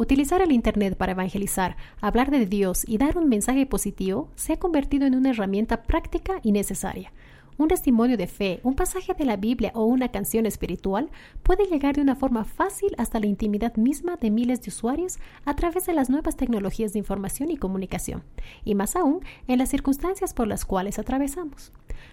[0.00, 4.58] Utilizar el Internet para evangelizar, hablar de Dios y dar un mensaje positivo se ha
[4.58, 7.12] convertido en una herramienta práctica y necesaria.
[7.58, 11.10] Un testimonio de fe, un pasaje de la Biblia o una canción espiritual
[11.42, 15.54] puede llegar de una forma fácil hasta la intimidad misma de miles de usuarios a
[15.54, 18.22] través de las nuevas tecnologías de información y comunicación,
[18.64, 21.72] y más aún en las circunstancias por las cuales atravesamos.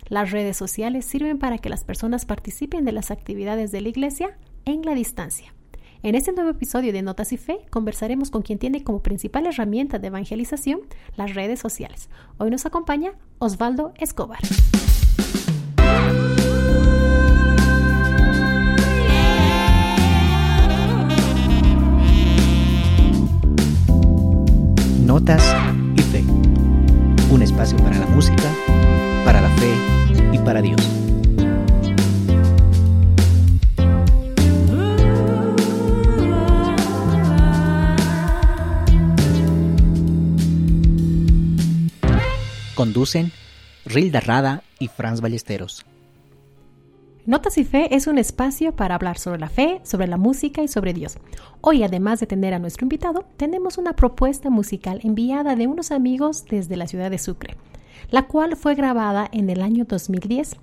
[0.09, 4.37] Las redes sociales sirven para que las personas participen de las actividades de la Iglesia
[4.65, 5.53] en la distancia.
[6.03, 9.97] En este nuevo episodio de Notas y Fe conversaremos con quien tiene como principal herramienta
[9.97, 10.81] de evangelización
[11.15, 12.09] las redes sociales.
[12.37, 14.39] Hoy nos acompaña Osvaldo Escobar.
[25.03, 25.55] Notas
[25.95, 26.23] y Fe.
[27.31, 28.43] Un espacio para la música,
[29.25, 29.73] para la fe
[30.31, 31.06] y para Dios.
[42.77, 43.31] Conducen
[43.85, 45.83] Rilda Rada y Franz Ballesteros.
[47.25, 50.67] Notas y Fe es un espacio para hablar sobre la fe, sobre la música y
[50.67, 51.17] sobre Dios.
[51.61, 56.45] Hoy, además de tener a nuestro invitado, tenemos una propuesta musical enviada de unos amigos
[56.45, 57.57] desde la ciudad de Sucre,
[58.11, 60.57] la cual fue grabada en el año 2010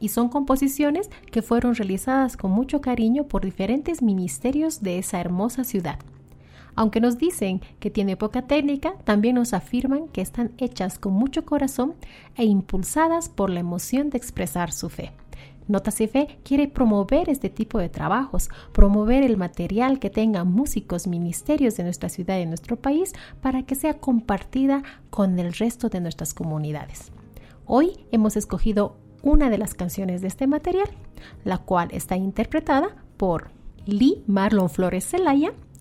[0.00, 5.64] y son composiciones que fueron realizadas con mucho cariño por diferentes ministerios de esa hermosa
[5.64, 5.98] ciudad.
[6.78, 11.44] Aunque nos dicen que tiene poca técnica, también nos afirman que están hechas con mucho
[11.44, 11.94] corazón
[12.36, 15.10] e impulsadas por la emoción de expresar su fe.
[15.66, 21.08] Notas y Fe quiere promover este tipo de trabajos, promover el material que tengan músicos,
[21.08, 26.00] ministerios de nuestra ciudad y nuestro país para que sea compartida con el resto de
[26.00, 27.10] nuestras comunidades.
[27.66, 30.88] Hoy hemos escogido una de las canciones de este material,
[31.42, 33.50] la cual está interpretada por
[33.84, 35.52] Lee Marlon Flores Zelaya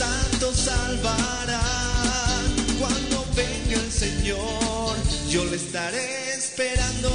[0.00, 1.60] Santo salvará.
[2.78, 4.96] Cuando venga el Señor,
[5.28, 7.10] yo le estaré esperando.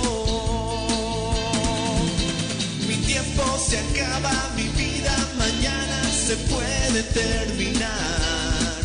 [2.88, 8.82] Mi tiempo se acaba, mi vida mañana se puede terminar.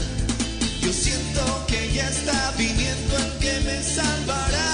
[0.80, 4.69] Yo siento que ya está viniendo el que me salvará.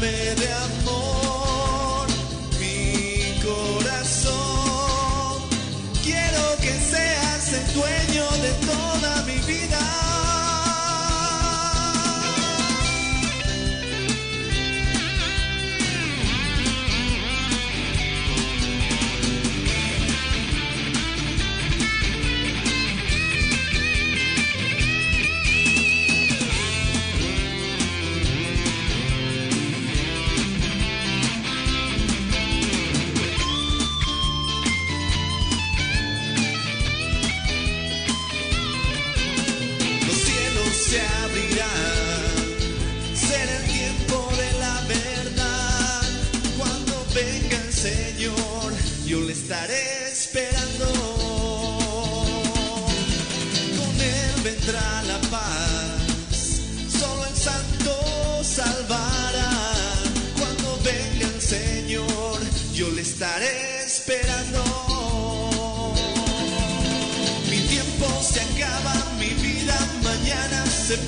[0.00, 0.45] me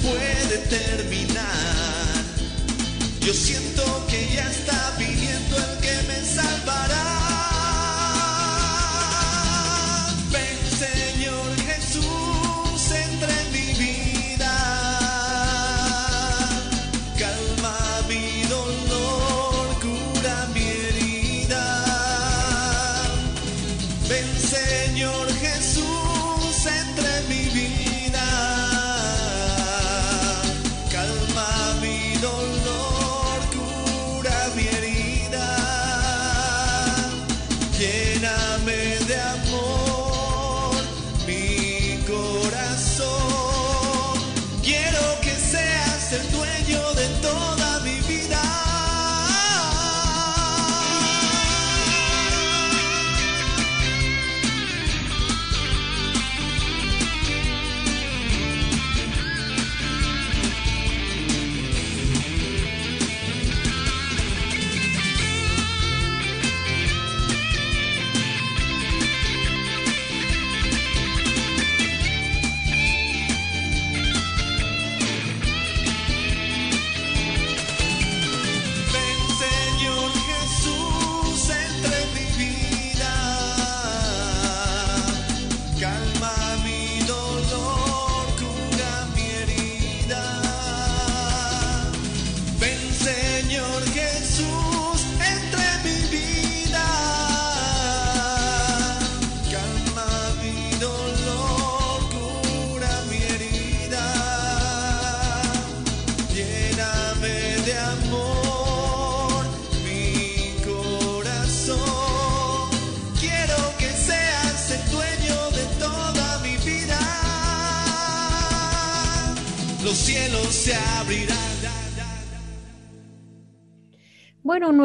[0.02, 1.44] puede terminar.
[3.20, 4.87] Yo siento que ya está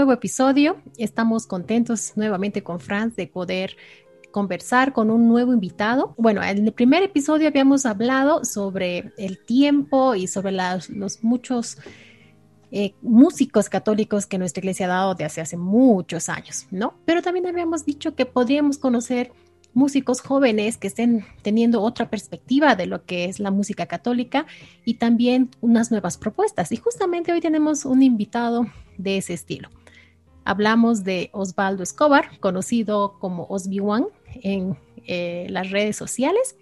[0.04, 0.82] nuevo episodio.
[0.98, 3.78] Estamos contentos nuevamente con Franz de poder
[4.32, 6.14] conversar con un nuevo invitado.
[6.18, 11.78] Bueno, en el primer episodio habíamos hablado sobre el tiempo y sobre los muchos
[12.74, 16.96] eh, músicos católicos que nuestra iglesia ha dado desde hace muchos años, ¿no?
[17.06, 19.32] Pero también habíamos dicho que podríamos conocer
[19.74, 24.48] músicos jóvenes que estén teniendo otra perspectiva de lo que es la música católica
[24.84, 26.74] y también unas nuevas propuestas.
[26.74, 28.66] Y justamente hoy tenemos un invitado
[28.98, 29.70] de ese estilo.
[30.46, 34.08] Hablamos de Osvaldo Escobar, conocido como Osby One
[34.42, 36.56] en eh, las redes sociales,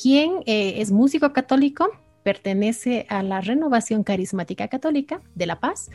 [0.00, 1.88] quien eh, es músico católico,
[2.22, 5.90] pertenece a la Renovación Carismática Católica de La Paz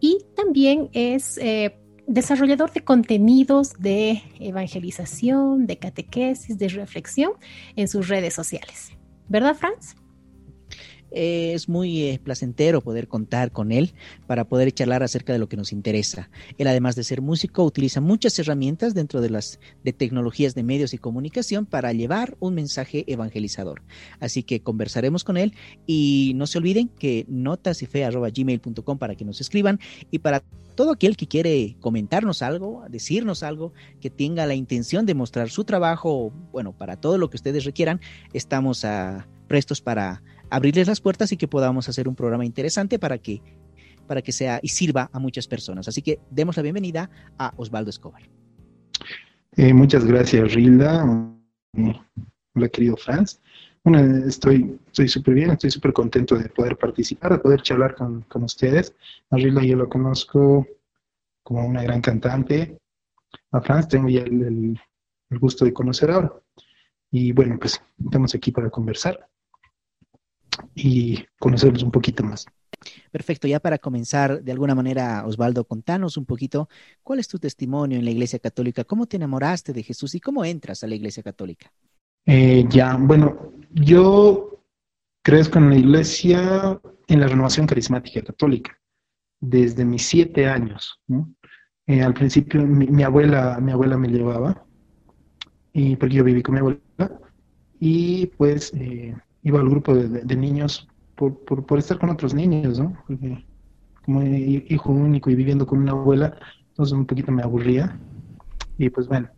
[0.00, 7.32] y también es eh, desarrollador de contenidos de evangelización, de catequesis, de reflexión
[7.76, 8.92] en sus redes sociales.
[9.28, 9.96] ¿Verdad, Franz?
[11.10, 13.94] Es muy eh, placentero poder contar con él
[14.26, 16.30] para poder charlar acerca de lo que nos interesa.
[16.58, 20.94] Él, además de ser músico, utiliza muchas herramientas dentro de las de tecnologías de medios
[20.94, 23.82] y comunicación para llevar un mensaje evangelizador.
[24.20, 25.54] Así que conversaremos con él
[25.86, 29.80] y no se olviden que notasife.gmail.com para que nos escriban
[30.10, 30.42] y para
[30.74, 35.64] todo aquel que quiere comentarnos algo, decirnos algo, que tenga la intención de mostrar su
[35.64, 38.00] trabajo, bueno, para todo lo que ustedes requieran,
[38.34, 43.18] estamos a, prestos para abrirles las puertas y que podamos hacer un programa interesante para
[43.18, 43.42] que,
[44.06, 45.88] para que sea y sirva a muchas personas.
[45.88, 48.22] Así que demos la bienvenida a Osvaldo Escobar.
[49.56, 51.04] Eh, muchas gracias, Rilda.
[52.54, 53.40] Hola, querido Franz.
[53.84, 58.42] Bueno, estoy súper bien, estoy súper contento de poder participar, de poder charlar con, con
[58.42, 58.94] ustedes.
[59.30, 60.66] A Rilda yo lo conozco
[61.42, 62.78] como una gran cantante.
[63.52, 64.78] A Franz tengo ya el,
[65.30, 66.32] el gusto de conocer ahora.
[67.12, 69.28] Y bueno, pues estamos aquí para conversar
[70.74, 72.46] y conocerlos un poquito más.
[73.10, 76.68] Perfecto, ya para comenzar, de alguna manera, Osvaldo, contanos un poquito
[77.02, 80.44] cuál es tu testimonio en la Iglesia Católica, cómo te enamoraste de Jesús y cómo
[80.44, 81.72] entras a la Iglesia Católica.
[82.26, 84.62] Eh, ya, bueno, yo
[85.22, 88.78] crezco en la Iglesia, en la Renovación Carismática Católica,
[89.40, 91.00] desde mis siete años.
[91.86, 94.64] Eh, al principio mi, abuela, mi abuela me llevaba,
[95.72, 96.80] y porque yo viví con mi abuela,
[97.78, 99.14] y pues eh,
[99.46, 102.96] iba al grupo de, niños por, por, estar con otros niños, ¿no?
[103.06, 103.46] Porque
[104.04, 106.36] como hijo único y viviendo con una abuela,
[106.70, 107.96] entonces un poquito me aburría.
[108.76, 109.28] Y pues bueno,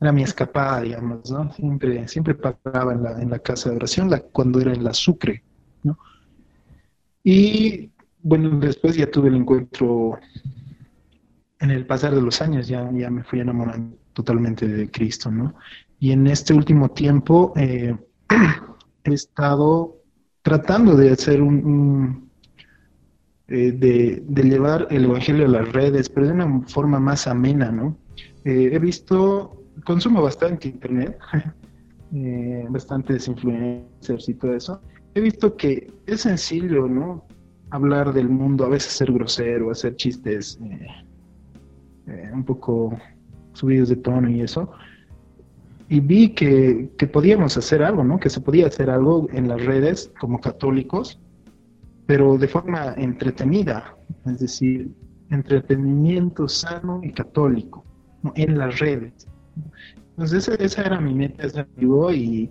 [0.00, 1.52] era mi escapada, digamos, ¿no?
[1.52, 4.92] Siempre, siempre pasaba en la, en la casa de oración, la, cuando era en la
[4.92, 5.44] Sucre,
[5.84, 5.96] ¿no?
[7.22, 10.18] Y bueno, después ya tuve el encuentro
[11.60, 15.54] en el pasar de los años, ya, ya me fui enamorando totalmente de Cristo, ¿no?
[16.00, 17.96] Y en este último tiempo, eh,
[19.04, 19.96] he estado
[20.42, 22.30] tratando de hacer un,
[23.48, 27.96] eh, de, llevar el evangelio a las redes, pero de una forma más amena, ¿no?
[28.44, 31.18] Eh, he visto, consumo bastante internet,
[32.14, 34.80] eh, bastantes influencers y todo eso.
[35.14, 37.26] He visto que es sencillo, ¿no?
[37.70, 40.58] Hablar del mundo, a veces ser grosero, hacer chistes
[42.32, 42.98] un poco
[43.52, 44.70] subidos de tono y eso,
[45.92, 48.18] y vi que, podíamos hacer algo, ¿no?
[48.18, 51.20] Que se podía hacer algo en las redes como católicos,
[52.06, 53.94] pero de forma entretenida,
[54.24, 54.90] es decir,
[55.28, 57.84] entretenimiento sano y católico
[58.36, 59.28] en las redes.
[60.12, 62.48] Entonces esa, era mi meta, esa y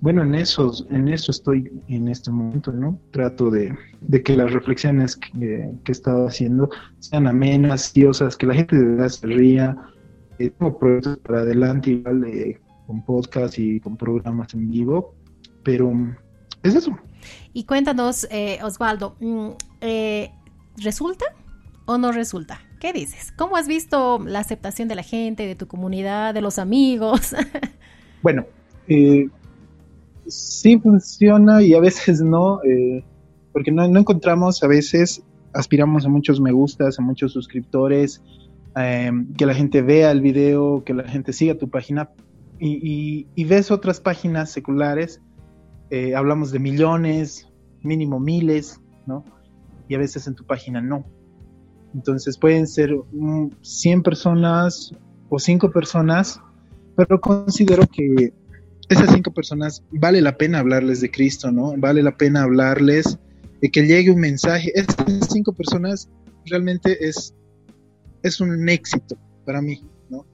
[0.00, 2.98] bueno, en eso, en eso estoy en este momento, ¿no?
[3.10, 3.76] Trato de,
[4.24, 8.86] que las reflexiones que, que, he estado haciendo sean amenas, diosas, que la gente de
[8.86, 9.76] verdad se ría.
[10.38, 12.58] Eh, tengo proyectos para adelante igual de
[12.90, 15.14] con podcast y con programas en vivo,
[15.62, 15.92] pero
[16.64, 16.98] es eso.
[17.52, 20.32] Y cuéntanos, eh, Osvaldo, mm, eh,
[20.76, 21.26] ¿resulta
[21.86, 22.58] o no resulta?
[22.80, 23.32] ¿Qué dices?
[23.36, 27.32] ¿Cómo has visto la aceptación de la gente, de tu comunidad, de los amigos?
[28.22, 28.44] bueno,
[28.88, 29.28] eh,
[30.26, 32.58] sí funciona y a veces no,
[33.52, 38.20] porque no, no, encontramos, a veces aspiramos a muchos me gustas, a muchos suscriptores,
[38.74, 42.10] que la gente vea el video, que la gente siga tu página,
[42.60, 45.20] y, ves otras páginas seculares,
[45.90, 47.48] eh, hablamos de millones,
[47.82, 49.24] mínimo miles, ¿no?
[49.88, 51.04] Y a veces en tu página no.
[51.94, 52.94] Entonces pueden ser
[53.62, 54.92] 100 personas
[55.28, 56.40] o 5 personas,
[56.96, 58.32] pero considero que
[58.88, 61.74] esas 5 personas vale la pena hablarles de Cristo, ¿no?
[61.76, 63.18] Vale la pena hablarles
[63.60, 64.70] de que llegue un mensaje.
[64.74, 66.08] Estas 5 personas
[66.46, 67.34] realmente es,
[68.22, 70.26] es un éxito para mí, ¿no?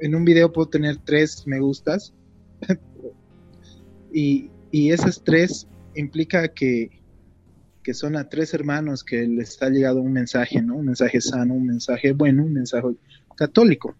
[0.00, 2.12] En un video puedo tener tres me gustas
[4.12, 6.90] y, y esas tres implica que,
[7.82, 10.76] que son a tres hermanos que les está llegado un mensaje, ¿no?
[10.76, 12.86] Un mensaje sano, un mensaje bueno, un mensaje
[13.36, 13.94] católico.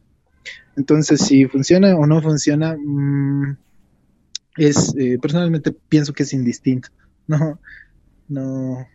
[0.77, 3.57] Entonces, si funciona o no funciona, mm,
[4.59, 6.89] es eh, personalmente pienso que es indistinto.
[7.29, 7.61] No,
[8.27, 8.87] no,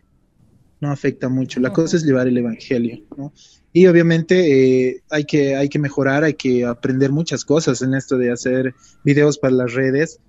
[0.84, 1.60] no afecta mucho.
[1.60, 3.32] La cosa es llevar el evangelio, ¿no?
[3.72, 8.18] Y obviamente eh, hay, que, hay que mejorar, hay que aprender muchas cosas en esto
[8.18, 10.20] de hacer videos para las redes.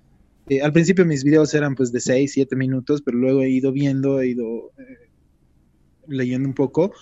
[0.48, 3.70] Eh, al principio mis videos eran pues de 6, 7 minutos, pero luego he ido
[3.70, 5.08] viendo, he ido eh,
[6.08, 6.92] leyendo un poco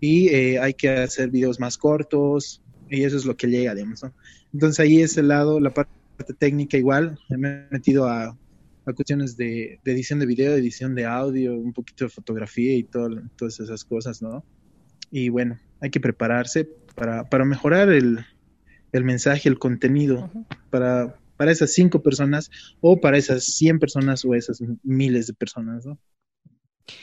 [0.00, 4.02] y hay que hacer videos más cortos y eso es lo que llega, digamos.
[4.52, 5.90] Entonces ahí es el lado, la parte
[6.38, 8.36] técnica igual, me he metido a,
[8.86, 13.10] a cuestiones de, edición de video, edición de audio, un poquito de fotografía y todo,
[13.36, 14.44] todas esas cosas, ¿no?
[15.10, 18.24] Y bueno, hay que prepararse para, para mejorar el,
[18.92, 20.30] el, mensaje, el contenido,
[20.70, 22.50] para, para esas cinco personas
[22.80, 25.98] o para esas cien personas o esas miles de personas, ¿no?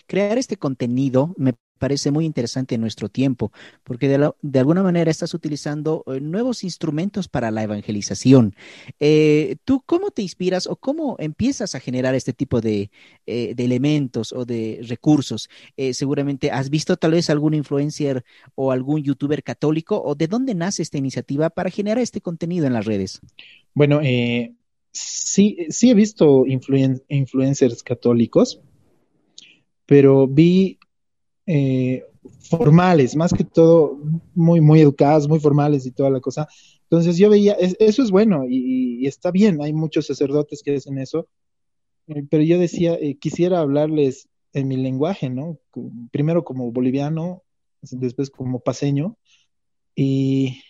[0.07, 3.51] Crear este contenido me parece muy interesante en nuestro tiempo,
[3.83, 8.55] porque de, alguna manera estás utilizando eh, nuevos instrumentos para la evangelización.
[8.99, 12.91] Eh, ¿Tú cómo te inspiras o cómo empiezas a generar este tipo de,
[13.25, 15.49] eh, elementos o de recursos?
[15.93, 18.23] seguramente has visto tal vez algún influencer
[18.53, 22.73] o algún youtuber católico o de dónde nace esta iniciativa para generar este contenido en
[22.73, 23.19] las redes.
[23.73, 23.99] Bueno,
[24.91, 28.61] sí, sí he visto influencers católicos,
[29.91, 30.79] pero vi
[31.45, 32.05] eh,
[32.49, 33.99] formales, más que todo
[34.33, 36.47] muy, muy educadas, muy formales y toda la cosa.
[36.83, 41.27] Entonces yo veía, eso es bueno y, está bien, hay muchos sacerdotes que hacen eso,
[42.07, 45.59] eh, pero yo decía, eh, quisiera hablarles en mi lenguaje, ¿no?
[46.13, 47.43] Primero como boliviano,
[47.81, 49.17] después como paseño
[49.93, 50.61] y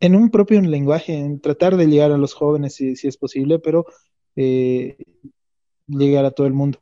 [0.00, 3.60] en un propio lenguaje, en tratar de llegar a los jóvenes si, si es posible,
[3.60, 3.86] pero
[4.34, 6.80] llegar a todo el mundo.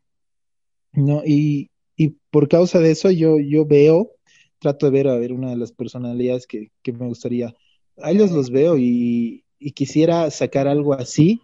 [0.93, 1.23] ¿No?
[1.25, 4.13] Y, y por causa de eso yo, yo veo,
[4.61, 7.55] trato de ver a ver una de las personalidades que, me gustaría,
[8.01, 11.43] a ellos los veo y, quisiera sacar algo así,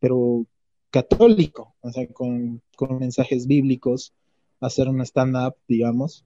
[0.00, 0.46] pero
[0.90, 2.62] católico, o sea, con,
[2.98, 4.14] mensajes bíblicos,
[4.60, 6.24] hacer un stand-up, digamos,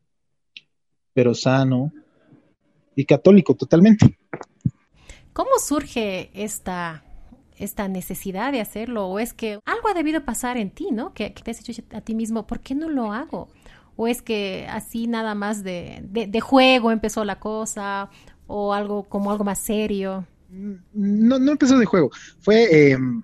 [1.13, 1.93] pero sano
[2.95, 4.17] y católico totalmente.
[5.33, 7.05] ¿Cómo surge esta,
[7.59, 9.07] esta necesidad de hacerlo?
[9.07, 11.13] ¿O es que algo ha debido pasar en ti, ¿no?
[11.15, 13.49] Que, te has dicho a ti mismo, ¿por qué no lo hago?
[13.97, 18.11] ¿O es que así nada más de, de, juego empezó la cosa?
[18.47, 20.27] ¿O algo como algo más serio?
[20.93, 22.11] No, no empezó de juego.
[22.41, 23.23] Fue, em,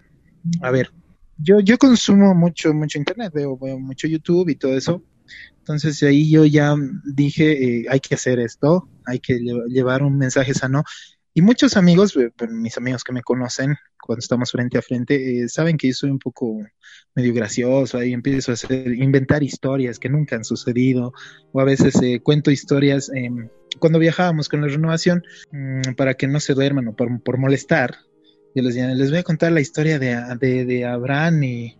[0.63, 0.91] a ver,
[1.37, 5.03] yo, yo consumo mucho, mucho internet, veo, mucho YouTube y todo eso.
[5.59, 6.75] Entonces ahí yo ya
[7.05, 10.83] dije, eh, hay que hacer esto, hay que llevar un mensaje sano.
[11.35, 15.49] Y muchos amigos, eh, mis amigos que me conocen, cuando estamos frente a frente, eh,
[15.49, 16.59] saben que yo soy un poco
[17.15, 21.15] medio gracioso, ahí empiezo a hacer, inventar historias que nunca han sucedido,
[21.53, 23.49] o a veces eh, cuento historias em,
[23.79, 25.23] cuando viajábamos con la renovación,
[25.53, 27.97] mm, para que no se duerman o por, por molestar,
[28.55, 31.79] yo les, les voy a contar la historia de, de, de Abraham y,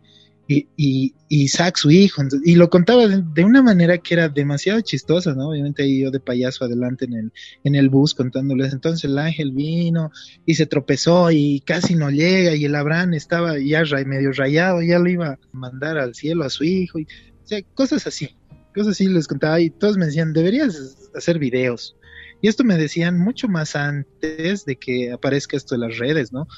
[0.77, 5.49] y, y, su hijo, y lo contaba de, una manera que era demasiado chistosa, ¿no?
[5.49, 7.33] Obviamente ahí yo de payaso adelante en el,
[7.65, 10.11] en el bus contándoles, entonces el ángel vino
[10.47, 14.99] y se tropezó y casi no llega y el Abraham estaba ya medio rayado, ya
[14.99, 18.37] lo iba a mandar al cielo a su hijo, y, o cosas así,
[18.75, 21.97] cosas así les contaba y todos me decían, deberías hacer videos.
[22.41, 26.49] Y esto me decían mucho más antes de que aparezca esto de las redes, ¿no?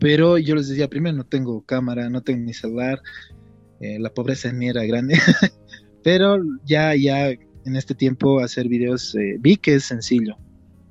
[0.00, 3.00] Pero yo les decía, primero no tengo cámara, no tengo mi celular,
[3.80, 5.16] eh, la pobreza mí era grande,
[6.02, 10.36] pero ya, ya en este tiempo hacer videos eh, vi que es sencillo,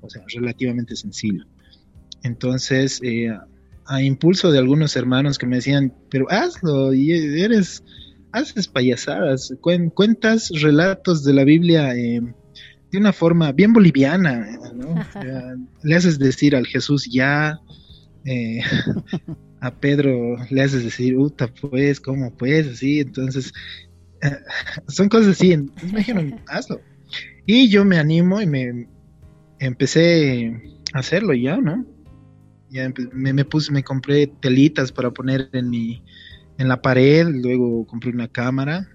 [0.01, 1.45] o sea, relativamente sencillo.
[2.23, 3.33] Entonces, eh,
[3.85, 7.83] a impulso de algunos hermanos que me decían, pero hazlo, y eres,
[8.31, 9.53] haces payasadas,
[9.93, 14.45] cuentas relatos de la Biblia de una forma bien boliviana,
[14.75, 14.95] ¿no?
[15.83, 17.59] le haces decir al Jesús ya,
[18.27, 18.61] eh,
[19.61, 22.67] a Pedro le haces decir, uta, pues, ¿cómo pues?
[22.67, 23.53] Así, entonces,
[24.21, 24.37] eh,
[24.87, 26.81] son cosas así, entonces me dijeron, hazlo.
[27.45, 28.87] Y yo me animo y me
[29.59, 31.85] empecé a hacerlo ya, ¿no?
[32.69, 36.03] Ya me, puse, me compré telitas para poner en mi,
[36.57, 38.85] en la pared, luego compré una cámara.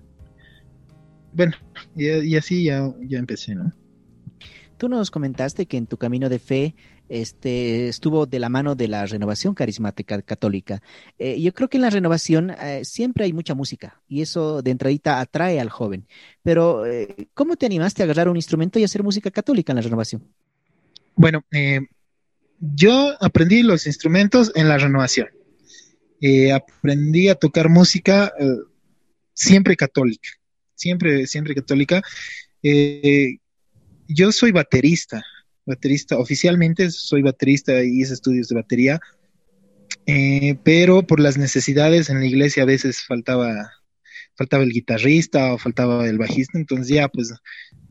[1.32, 1.54] Bueno,
[1.96, 3.72] y, y así ya, ya empecé, ¿no?
[4.76, 6.74] Tú nos comentaste que en tu camino de fe
[7.12, 10.82] este, estuvo de la mano de la renovación carismática católica.
[11.18, 14.70] Eh, yo creo que en la renovación eh, siempre hay mucha música y eso de
[14.70, 16.06] entradita atrae al joven.
[16.42, 19.82] Pero, eh, ¿cómo te animaste a agarrar un instrumento y hacer música católica en la
[19.82, 20.24] renovación?
[21.14, 21.44] Bueno,
[22.58, 25.28] yo aprendí los instrumentos en la renovación.
[26.54, 28.32] aprendí a tocar música
[29.34, 30.30] siempre católica,
[30.74, 32.00] siempre, siempre católica.
[34.08, 35.22] Yo soy baterista,
[35.66, 39.00] baterista, oficialmente soy baterista y hice estudios de batería,
[40.06, 43.70] eh, pero por las necesidades en la iglesia a veces faltaba,
[44.34, 47.32] faltaba el guitarrista o faltaba el bajista, entonces ya pues,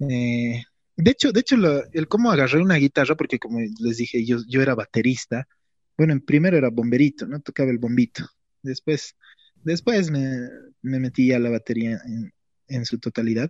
[0.10, 0.64] eh,
[0.98, 1.56] de hecho, de hecho
[1.94, 5.48] el cómo agarré una guitarra, porque como les dije, yo, yo era baterista,
[5.98, 7.40] bueno, en primero era bomberito, ¿no?
[7.40, 8.28] Tocaba el bombito,
[8.62, 9.16] después,
[9.64, 10.50] después me,
[10.82, 12.34] me metí a la batería en,
[12.68, 13.50] en su totalidad.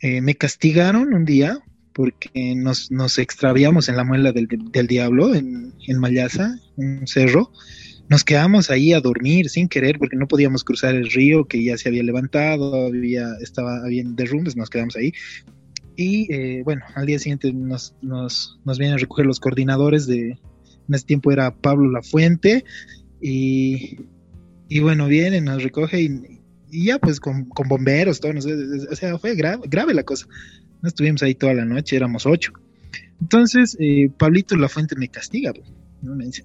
[0.00, 1.58] Eh, me castigaron un día
[1.96, 7.50] porque nos, nos extraviamos en la muela del, del diablo, en, en Mayaza, un cerro.
[8.10, 11.78] Nos quedamos ahí a dormir sin querer porque no podíamos cruzar el río que ya
[11.78, 15.14] se había levantado, había, estaba, había derrumbes, nos quedamos ahí.
[15.96, 20.32] Y eh, bueno, al día siguiente nos, nos, nos vienen a recoger los coordinadores de,
[20.32, 22.62] en ese tiempo era Pablo Lafuente,
[23.22, 24.00] y,
[24.68, 26.10] y bueno, viene, nos recoge y,
[26.70, 28.52] y ya pues con, con bomberos, todo, no sé,
[28.90, 30.26] o sea, fue grave, grave la cosa.
[30.82, 32.52] Estuvimos ahí toda la noche, éramos ocho.
[33.20, 35.52] Entonces, eh, Pablito La Fuente me castiga,
[36.02, 36.44] me dice,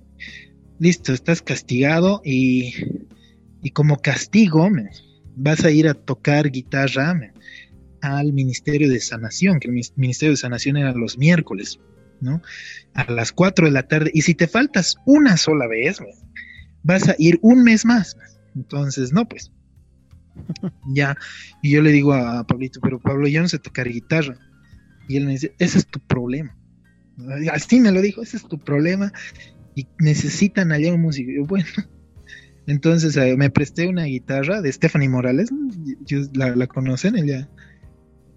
[0.80, 2.74] listo, estás castigado y,
[3.62, 4.68] y como castigo
[5.36, 7.20] vas a ir a tocar guitarra
[8.02, 11.80] al Ministerio de Sanación, que el Ministerio de Sanación era los miércoles,
[12.20, 12.42] ¿no?
[12.94, 14.12] A las cuatro de la tarde.
[14.14, 16.00] Y si te faltas una sola vez,
[16.84, 18.18] vas a ir un mes más.
[18.56, 19.52] Entonces, no, pues,
[20.94, 21.16] ya,
[21.62, 24.36] y yo le digo a Pablito, pero Pablo, yo no sé tocar guitarra.
[25.08, 26.56] Y él me dice, ese es tu problema.
[27.52, 29.12] Así me lo dijo, ese es tu problema.
[29.76, 31.32] Y necesitan allá un músico.
[31.32, 31.66] yo, bueno,
[32.68, 35.50] entonces eh, me presté una guitarra de Stephanie Morales,
[36.34, 37.50] la, la, conocen, ella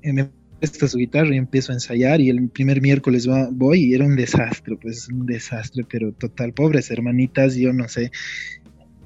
[0.02, 3.94] eh, me presta su guitarra y empiezo a ensayar y el primer miércoles voy y
[3.94, 8.11] era un desastre, pues un desastre, pero total, pobres hermanitas, yo no sé,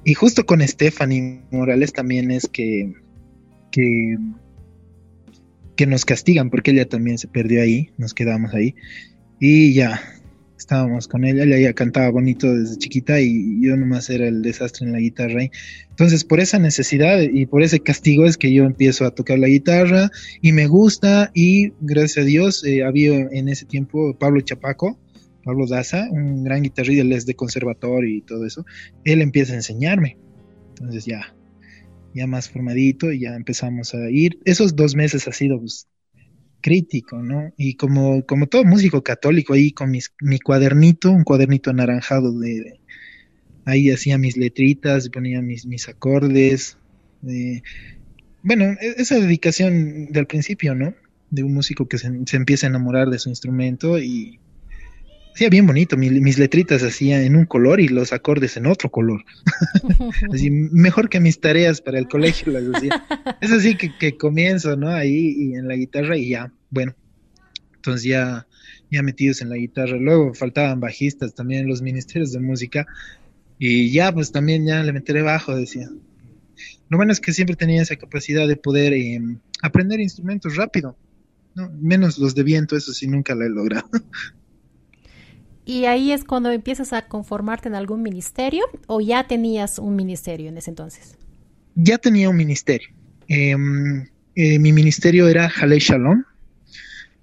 [0.03, 2.93] y justo con Stephanie Morales también es que,
[3.71, 4.17] que,
[5.75, 8.75] que nos castigan, porque ella también se perdió ahí, nos quedamos ahí.
[9.39, 10.01] Y ya,
[10.57, 14.85] estábamos con ella, ella ya cantaba bonito desde chiquita y yo nomás era el desastre
[14.85, 15.43] en la guitarra.
[15.89, 19.47] Entonces, por esa necesidad y por ese castigo es que yo empiezo a tocar la
[19.47, 24.99] guitarra y me gusta y gracias a Dios eh, había en ese tiempo Pablo Chapaco,
[25.43, 28.65] Pablo Daza, un gran guitarrista, él es de conservatorio y todo eso,
[29.03, 30.17] él empieza a enseñarme.
[30.69, 31.35] Entonces ya,
[32.13, 34.39] ya más formadito y ya empezamos a ir.
[34.45, 35.87] Esos dos meses ha sido pues,
[36.61, 37.53] crítico, ¿no?
[37.57, 42.79] Y como, como todo músico católico, ahí con mis, mi cuadernito, un cuadernito anaranjado de,
[43.65, 46.77] ahí hacía mis letritas, ponía mis, mis acordes.
[48.43, 50.93] bueno, e, esa dedicación del principio, ¿no?
[51.29, 54.39] De un músico que se, se empieza a enamorar de su instrumento y,
[55.39, 59.23] Sí, bien bonito, mis, letritas hacía en un color y los acordes en otro color.
[60.33, 63.05] así, mejor que mis tareas para el colegio las hacía.
[63.39, 64.89] Es así que, que, comienzo, ¿no?
[64.89, 66.93] Ahí y en la guitarra y ya, bueno.
[67.73, 68.47] Entonces ya,
[68.91, 69.95] ya metidos en la guitarra.
[69.95, 72.85] Luego faltaban bajistas también en los ministerios de música.
[73.57, 75.87] Y ya, pues también ya le meteré bajo, decía.
[76.89, 79.21] Lo bueno es que siempre tenía esa capacidad de poder eh,
[79.61, 80.97] aprender instrumentos rápido.
[81.55, 81.71] ¿no?
[81.79, 83.89] Menos los de viento, eso sí nunca lo he logrado.
[85.69, 90.49] Y ahí es cuando empiezas a conformarte en algún ministerio o ya tenías un ministerio
[90.49, 91.15] en ese entonces.
[91.75, 92.87] Ya tenía un ministerio.
[93.27, 93.55] Eh,
[94.33, 96.23] eh, mi ministerio era Halei Shalom,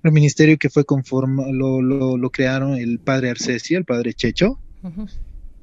[0.04, 4.61] un ministerio que fue conforme, lo, lo, lo, crearon el padre Arcesio, el padre Checho,
[4.85, 5.11] uh -huh.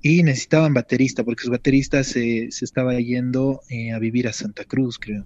[0.01, 4.65] y necesitaban baterista, porque su baterista se, se estaba yendo eh, a vivir a Santa
[4.65, 5.23] Cruz, creo.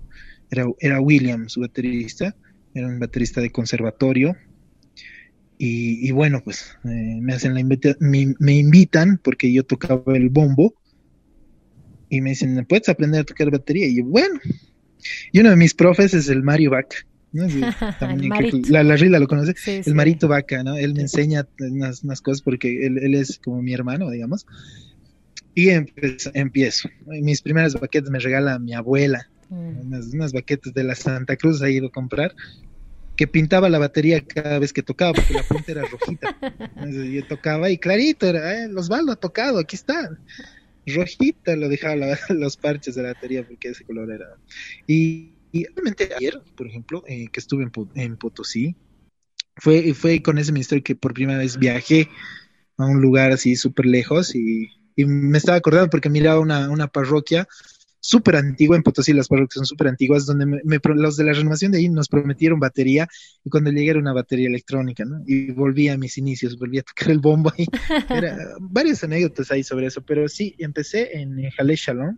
[0.52, 2.36] Era, era William, su baterista,
[2.76, 4.36] era un baterista de conservatorio,
[5.58, 10.16] y, y, bueno, pues eh, me hacen la invita me, me, invitan porque yo tocaba
[10.16, 10.76] el bombo
[12.10, 13.88] y me dicen, ¿puedes aprender a tocar batería?
[13.88, 14.40] Y yo, bueno,
[15.32, 16.98] y uno de mis profes es el Mario Vaca.
[17.32, 17.50] ¿no?
[17.50, 17.62] Sí,
[18.70, 19.94] la, la Rila lo conoce, sí, el sí.
[19.94, 20.76] Marito Vaca, ¿no?
[20.76, 24.46] Él me enseña unas, unas cosas porque él, él, es como mi hermano, digamos.
[25.54, 26.90] Y empiezo, empiezo.
[27.06, 29.88] Mis primeras baquetas me regala mi abuela, mm.
[29.88, 32.36] unas, unas baquetas de la Santa Cruz ha ido a comprar
[33.18, 36.38] que pintaba la batería cada vez que tocaba, porque la punta era rojita.
[36.76, 40.18] Entonces yo tocaba y clarito, era, eh, Osvaldo ha tocado, aquí está.
[40.86, 41.96] Rojita lo dejaba
[42.30, 44.28] los parches de la batería porque ese color era.
[44.86, 48.76] Y, y realmente ayer, por ejemplo, eh, que estuve en, en, Potosí,
[49.56, 52.08] fue, fue con ese ministerio que por primera vez viajé
[52.78, 56.88] a un lugar así súper lejos y, y, me estaba acordando porque miraba una, una
[56.88, 57.48] parroquia
[58.08, 61.34] súper antigua en Potosí, las parroquias son súper antiguas, donde me, me, los de la
[61.34, 63.06] renovación de ahí nos prometieron batería
[63.44, 65.22] y cuando llegué era una batería electrónica, ¿no?
[65.28, 67.66] Y volví a mis inicios, volví a tocar el bombo ahí.
[68.10, 72.18] Era, varias anécdotas ahí sobre eso, pero sí, empecé en Jalé Shalom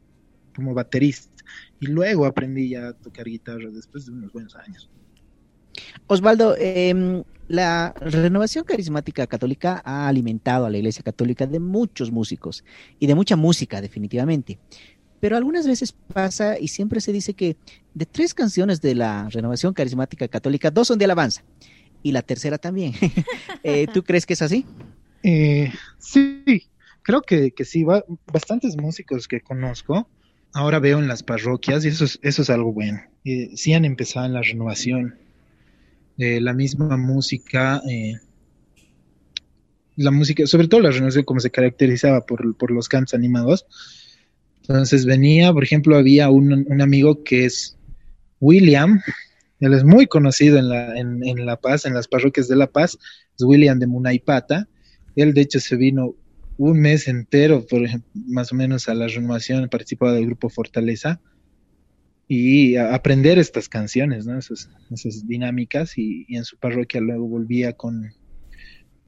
[0.55, 1.43] como baterista.
[1.79, 4.91] y luego aprendí ya a tocar guitarra después de unos buenos años.
[6.05, 12.63] Osvaldo, eh, la renovación carismática católica ha alimentado a la Iglesia Católica de muchos músicos
[12.99, 14.59] y de mucha música, definitivamente.
[15.19, 17.57] Pero algunas veces pasa y siempre se dice que
[17.93, 21.43] de tres canciones de la renovación carismática católica, dos son de alabanza
[22.03, 22.93] y la tercera también.
[23.63, 24.65] eh, ¿Tú crees que es así?
[25.23, 26.69] Eh, sí,
[27.01, 27.83] creo que, que sí.
[27.83, 30.07] Va, bastantes músicos que conozco
[30.53, 33.01] ahora veo en las parroquias y eso es, eso es algo bueno.
[33.25, 35.15] Eh, sí han empezado en la renovación.
[36.17, 38.15] Eh, la misma música, eh,
[39.95, 43.65] la música, sobre todo la renovación como se caracterizaba por, por los cantos animados.
[44.69, 47.75] Entonces venía, por ejemplo, había un, un amigo que es
[48.39, 49.01] William,
[49.59, 52.97] él es muy conocido en La, en, la Paz, en las parroquias de La Paz,
[53.37, 54.67] es William de Munaipata.
[55.15, 56.15] Él, de hecho, se vino
[56.57, 61.19] un mes entero, por ejemplo, más o menos a la renovación, participaba del grupo Fortaleza
[62.27, 64.37] y a aprender estas canciones, ¿no?
[64.37, 68.13] esas, esas dinámicas y, y, en su parroquia luego volvía con,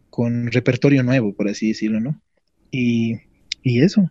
[0.09, 2.19] con repertorio nuevo, por así decirlo, ¿no?
[2.71, 3.17] Y,
[3.61, 4.09] y eso.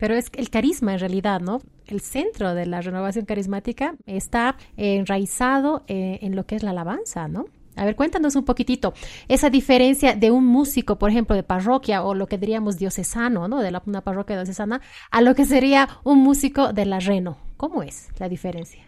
[0.00, 1.60] Pero es el carisma en realidad, ¿no?
[1.86, 7.28] El centro de la renovación carismática está enraizado eh, en lo que es la alabanza,
[7.28, 7.44] ¿no?
[7.76, 8.92] A ver, cuéntanos un poquitito
[9.28, 13.60] esa diferencia de un músico, por ejemplo, de parroquia o lo que diríamos diocesano, ¿no?
[13.60, 17.38] De la, una parroquia diocesana, a lo que sería un músico de la Reno.
[17.56, 18.84] ¿Cómo es la diferencia?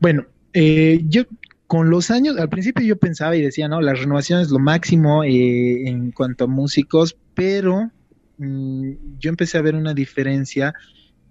[0.00, 1.22] Bueno, eh, yo
[1.66, 5.24] con los años, al principio yo pensaba y decía, no, la renovación es lo máximo
[5.24, 7.90] eh, en cuanto a músicos, pero
[8.38, 10.74] mmm, yo empecé a ver una diferencia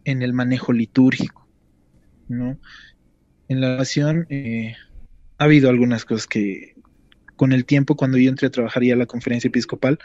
[0.06, 1.48] en el manejo litúrgico,
[2.28, 2.60] ¿no?
[3.48, 4.28] En la renovación...
[4.30, 4.76] Eh,
[5.38, 6.76] ha habido algunas cosas que
[7.36, 10.00] con el tiempo, cuando yo entré a trabajar ya a la conferencia episcopal,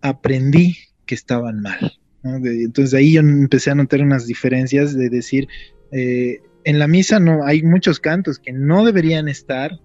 [0.00, 1.98] aprendí que estaban mal.
[2.22, 2.36] ¿no?
[2.36, 5.48] Entonces ahí yo empecé a notar unas diferencias de decir,
[5.92, 9.78] eh, en la misa no hay muchos cantos que no deberían estar,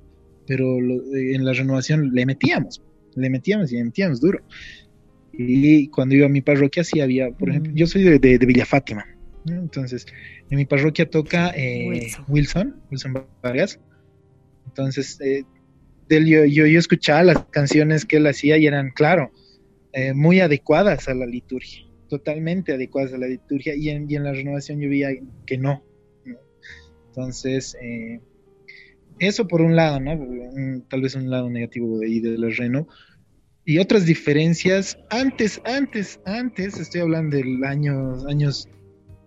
[0.48, 2.82] pero eh, en la renovación le metíamos,
[3.16, 4.44] le metíamos y le metíamos duro.
[5.38, 8.46] Y cuando iba a mi parroquia sí había, por ejemplo, yo soy de, de, de
[8.46, 9.06] Villa Fátima,
[9.46, 9.54] ¿no?
[9.54, 10.06] entonces
[10.50, 12.26] en mi parroquia toca eh, Wilson.
[12.28, 13.80] Wilson, Wilson Vargas.
[14.68, 15.44] Entonces, eh,
[16.10, 19.32] yo, yo, escuchaba las canciones que él hacía y eran, claro,
[19.94, 24.24] eh, muy adecuadas a la liturgia, totalmente adecuadas a la liturgia, y en, y en
[24.24, 25.10] la renovación yo veía
[25.46, 25.84] que no.
[26.26, 26.38] ¿no?
[27.08, 28.20] Entonces, eh,
[29.20, 30.84] eso por un lado, ¿no?
[30.90, 32.88] Tal vez un lado negativo de ahí de la reno.
[33.66, 38.70] Y otras diferencias, antes, antes, antes, estoy hablando del año, años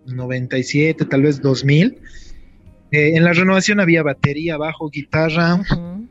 [0.05, 1.97] 97, tal vez 2000,
[2.91, 6.07] eh, en la renovación había batería, bajo, guitarra, uh -huh.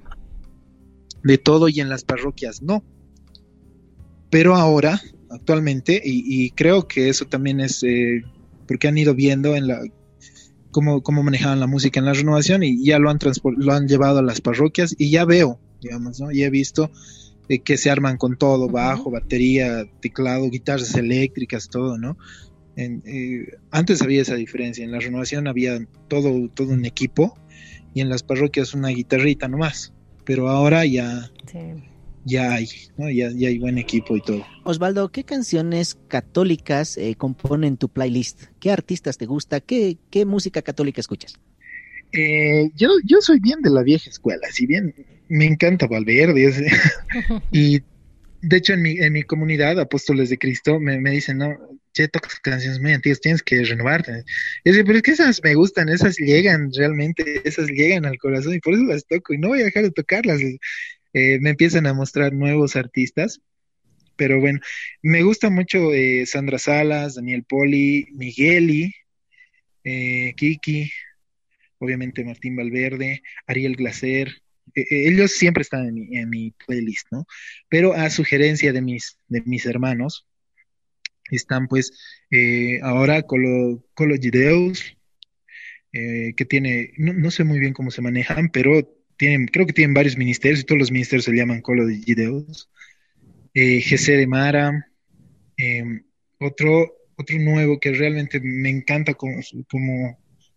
[1.22, 2.84] de todo, y en las parroquias no.
[4.30, 8.22] Pero ahora, actualmente, y, y creo que eso también es eh,
[8.66, 9.80] porque han ido viendo en la
[10.70, 13.18] cómo, cómo manejaban la música en la renovación y ya lo han,
[13.56, 16.30] lo han llevado a las parroquias y ya veo, digamos, ¿no?
[16.30, 16.90] Y he visto
[17.48, 19.20] eh, que se arman con todo, bajo, uh -huh.
[19.20, 22.16] batería, teclado, guitarras eléctricas, todo, ¿no?
[22.76, 27.37] En, eh, antes había esa diferencia, en la renovación había todo, todo un equipo
[27.92, 29.92] y en las parroquias una guitarrita nomás,
[30.24, 31.58] pero ahora ya, sí.
[32.24, 33.11] ya hay, ¿no?
[33.11, 34.44] ya, ya, hay buen equipo y todo.
[34.64, 38.44] Osvaldo, ¿qué canciones católicas eh, componen tu playlist?
[38.61, 39.61] ¿Qué artistas te gusta?
[39.61, 41.40] ¿Qué, qué música católica escuchas?
[42.12, 44.94] Eh, yo, yo soy bien de la vieja escuela, si bien
[45.28, 46.50] me encanta Valverde
[47.52, 47.80] y
[48.40, 51.56] de hecho en mi, en mi comunidad, Apóstoles de Cristo, me, me dicen, no,
[51.92, 54.24] che, tocas canciones muy antiguas, tienes que renovarte.
[54.64, 58.54] Y yo, pero es que esas me gustan, esas llegan realmente, esas llegan al corazón
[58.54, 60.40] y por eso las toco y no voy a dejar de tocarlas.
[61.12, 63.40] Eh, me empiezan a mostrar nuevos artistas,
[64.16, 64.60] pero bueno,
[65.02, 68.92] me gusta mucho eh, Sandra Salas, Daniel Poli, Migueli,
[69.84, 70.90] eh, Kiki,
[71.78, 74.42] obviamente Martín Valverde, Ariel Glacer.
[74.74, 77.26] ellos siempre están en mi, en mi playlist, ¿no?
[77.68, 80.26] Pero a sugerencia de mis, de mis hermanos,
[81.30, 81.92] están pues
[82.30, 84.96] eh, ahora Colo, Colo Gideus,
[85.92, 88.82] eh, que tiene, no, no, sé muy bien cómo se manejan, pero
[89.16, 92.70] tienen, creo que tienen varios ministerios y todos los ministerios se llaman Colo de Gideus.
[93.54, 94.86] Eh, de Mara,
[96.38, 99.40] otro, otro nuevo que realmente me encanta cómo,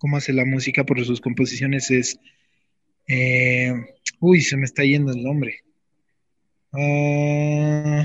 [0.01, 2.19] cómo hace la música por sus composiciones es,
[4.19, 5.59] uy, se me está yendo el nombre.
[6.73, 8.03] Uh,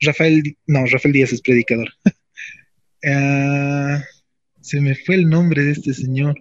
[0.00, 1.88] Rafael, no, Rafael Díaz es predicador.
[3.02, 3.98] uh,
[4.60, 6.40] se me fue el nombre de este señor.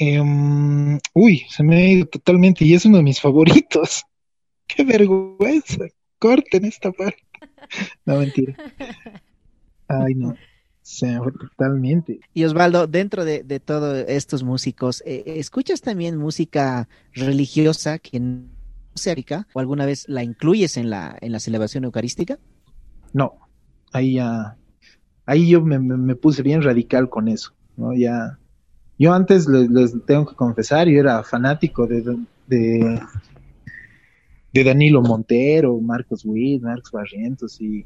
[0.00, 4.02] Um, uy, se me ha ido totalmente y es uno de mis favoritos.
[4.66, 5.86] Qué vergüenza.
[6.18, 7.22] Corten esta parte.
[8.04, 8.56] No, mentira.
[9.86, 10.36] Ay, no.
[10.82, 12.20] Totalmente.
[12.34, 18.44] Y Osvaldo, dentro de, de todos estos músicos, eh, ¿escuchas también música religiosa que no
[18.94, 22.38] se aplica o alguna vez la incluyes en la, en la celebración eucarística?
[23.12, 23.34] No,
[23.92, 24.56] ahí ya,
[25.26, 27.92] ahí yo me, me, me puse bien radical con eso, ¿no?
[27.92, 28.38] Ya,
[28.98, 32.02] yo antes les, les tengo que confesar, yo era fanático de,
[32.46, 33.00] de,
[34.52, 37.84] de Danilo Montero, Marcos Witt, Marcos Barrientos y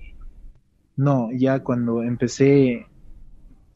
[0.96, 2.87] no, ya cuando empecé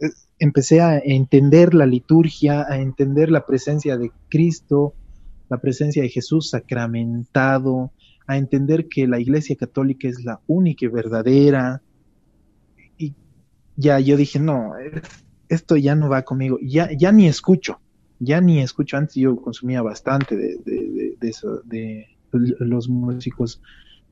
[0.00, 4.94] eh, empecé a entender la liturgia, a entender la presencia de Cristo,
[5.48, 7.90] la presencia de Jesús sacramentado,
[8.26, 11.82] a entender que la Iglesia Católica es la única y verdadera.
[12.96, 13.14] Y
[13.76, 14.74] ya yo dije, no,
[15.48, 17.80] esto ya no va conmigo, ya, ya ni escucho,
[18.20, 18.96] ya ni escucho.
[18.96, 21.16] Antes yo consumía bastante de, de,
[21.64, 23.60] de los músicos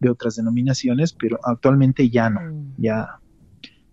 [0.00, 2.40] de otras denominaciones, pero actualmente ya no,
[2.76, 3.20] ya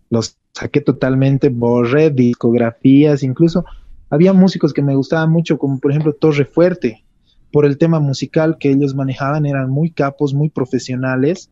[0.10, 3.66] los saqué totalmente, borré discografías, incluso
[4.10, 7.04] había músicos que me gustaban mucho, como por ejemplo Torre Fuerte,
[7.52, 11.50] por el tema musical que ellos manejaban, eran muy capos, muy profesionales,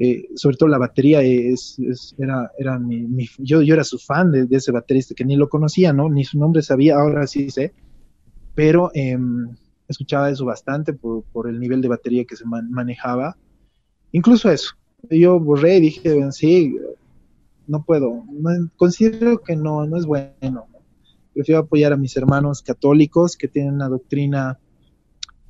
[0.00, 3.98] eh, sobre todo la batería es, es era, era mi, mi, yo, yo era su
[3.98, 6.08] fan de, de, ese baterista que ni lo conocía, ¿no?
[6.08, 7.72] Ni su nombre sabía, ahora sí sé,
[8.54, 9.18] pero eh,
[9.88, 13.36] escuchaba eso bastante por, por, el nivel de batería que se man, manejaba.
[14.12, 14.74] Incluso eso,
[15.10, 16.76] yo borré y dije, sí,
[17.66, 20.66] no puedo, no, considero que no, no es bueno.
[21.34, 24.58] Prefiero apoyar a mis hermanos católicos que tienen una doctrina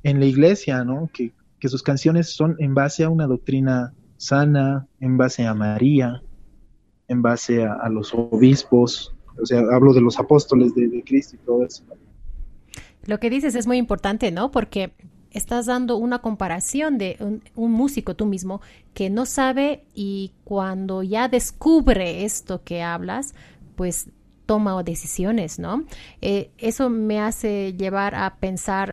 [0.03, 1.09] en la iglesia, ¿no?
[1.13, 6.21] Que, que sus canciones son en base a una doctrina sana, en base a María,
[7.07, 11.65] en base a, los obispos, o sea, hablo de los apóstoles de Cristo y todo
[11.65, 11.83] eso.
[13.05, 14.51] Lo que dices es muy importante, ¿no?
[14.51, 14.91] Porque
[15.31, 18.61] estás dando una comparación de un, músico tú mismo
[18.93, 23.35] que no sabe y cuando ya descubre esto que hablas,
[23.75, 24.09] pues
[24.45, 25.85] toma decisiones, ¿no?
[26.21, 28.91] Eh, eso me hace llevar a pensar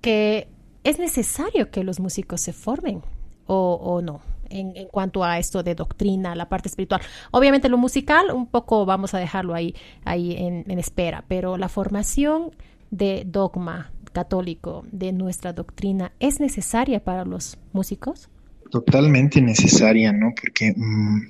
[0.00, 0.48] que
[0.84, 3.02] es necesario que los músicos se formen
[3.46, 4.20] o, no.
[4.48, 7.00] En, en, cuanto a esto de doctrina, la parte espiritual.
[7.30, 12.52] Obviamente lo musical, un poco vamos a dejarlo ahí, ahí en espera, pero la formación
[12.90, 18.28] de dogma, católico de nuestra doctrina es necesaria para los músicos?
[18.70, 20.32] Totalmente necesaria, ¿no?
[20.40, 21.20] Porque mmm,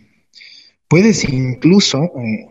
[0.89, 2.49] puedes incluso eh,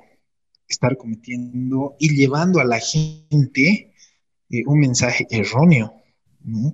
[0.68, 3.94] estar cometiendo y llevando a la gente
[4.50, 5.94] eh, un mensaje erróneo,
[6.44, 6.74] ¿no?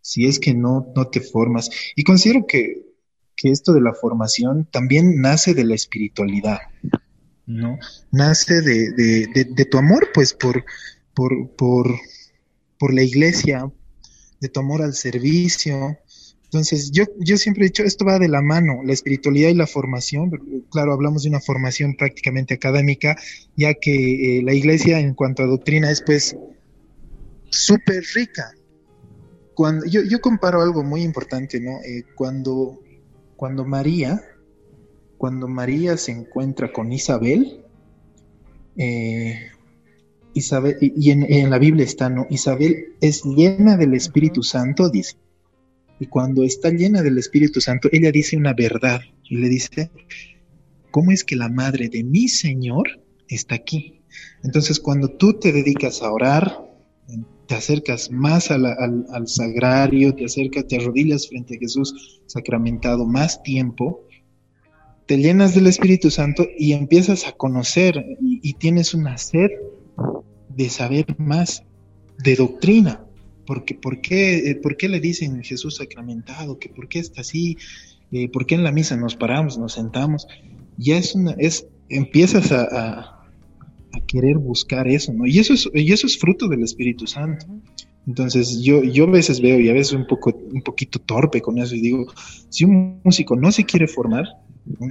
[0.00, 1.70] Si es que no, no te formas.
[1.96, 2.86] Y considero que,
[3.34, 6.58] que esto de la formación también nace de la espiritualidad,
[7.46, 7.78] ¿no?
[8.12, 10.64] Nace de, de, de tu amor, pues, por,
[11.16, 11.96] por, por
[12.78, 13.70] por la iglesia,
[14.40, 15.98] de tu amor al servicio.
[16.44, 19.66] Entonces, yo, yo siempre he dicho, esto va de la mano, la espiritualidad y la
[19.66, 20.30] formación.
[20.70, 23.16] Claro, hablamos de una formación prácticamente académica,
[23.56, 26.36] ya que eh, la iglesia en cuanto a doctrina es pues
[27.50, 28.52] súper rica.
[29.54, 31.78] Cuando, yo, yo comparo algo muy importante, ¿no?
[31.82, 32.78] Eh, cuando,
[33.36, 34.22] cuando María,
[35.16, 37.64] cuando María se encuentra con Isabel,
[38.76, 39.50] eh,
[40.36, 42.26] Isabel, y en, en, la Biblia está, ¿no?
[42.28, 45.16] Isabel es llena del Espíritu Santo, dice.
[45.98, 49.90] Y cuando está llena del Espíritu Santo, ella dice una verdad y le dice,
[50.90, 54.02] ¿cómo es que la madre de mi Señor está aquí?
[54.44, 56.70] Entonces, cuando tú te dedicas a orar,
[57.46, 63.06] te acercas más la, al, al, sagrario, te acercas, te arrodillas frente a Jesús sacramentado
[63.06, 64.04] más tiempo,
[65.06, 69.48] te llenas del Espíritu Santo y empiezas a conocer y, y tienes una sed
[70.48, 71.62] de saber más
[72.18, 73.02] de doctrina.
[73.46, 76.58] Porque, ¿por, qué, eh, ¿Por qué le dicen Jesús sacramentado?
[76.58, 77.56] ¿Que ¿Por qué está así?
[78.10, 80.26] Eh, ¿Por qué en la misa nos paramos, nos sentamos?
[80.76, 83.28] Ya es una, es, empiezas a, a,
[83.92, 85.26] a, querer buscar eso, ¿no?
[85.26, 87.46] Y eso es, y eso es fruto del Espíritu Santo.
[88.06, 91.58] Entonces yo, yo a veces veo y a veces un poco, un poquito torpe con
[91.58, 92.06] eso y digo,
[92.48, 94.24] si un músico no se quiere formar,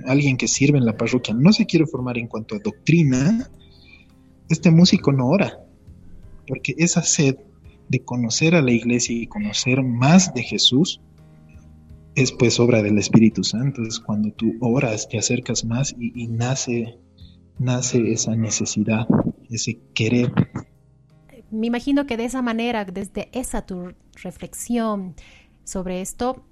[0.05, 3.49] alguien que sirve en la parroquia no se quiere formar en cuanto a doctrina,
[4.49, 5.60] este músico no ora,
[6.47, 7.38] porque esa sed
[7.89, 11.01] de conocer a la iglesia y conocer más de Jesús
[12.15, 13.81] es pues obra del Espíritu Santo.
[14.05, 16.97] Cuando tú oras, te acercas más y, y nace,
[17.60, 19.05] nace esa necesidad,
[19.49, 20.31] ese querer.
[21.51, 25.15] Me imagino que de esa manera, desde esa tu reflexión
[25.63, 26.45] sobre esto,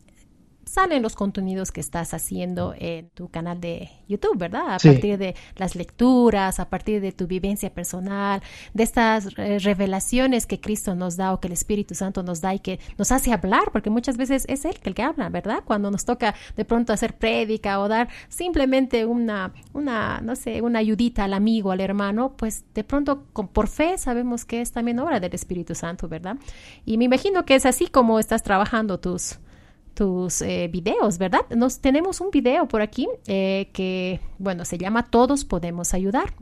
[0.65, 4.75] salen los contenidos que estás haciendo en tu canal de YouTube, ¿verdad?
[4.75, 8.41] A partir de las lecturas, a partir de tu vivencia personal,
[8.73, 12.53] de estas eh, revelaciones que Cristo nos da o que el Espíritu Santo nos da
[12.53, 15.59] y que nos hace hablar, porque muchas veces es Él el que habla, ¿verdad?
[15.65, 20.79] Cuando nos toca de pronto hacer prédica o dar simplemente una, una, no sé, una
[20.79, 24.99] ayudita al amigo, al hermano, pues de pronto con, por fe sabemos que es también
[24.99, 26.37] obra del Espíritu Santo, ¿verdad?
[26.85, 29.39] Y me imagino que es así como estás trabajando tus
[29.93, 31.41] tus eh, videos, ¿verdad?
[31.55, 36.33] Nos tenemos un video por aquí eh, que, bueno, se llama Todos podemos ayudar,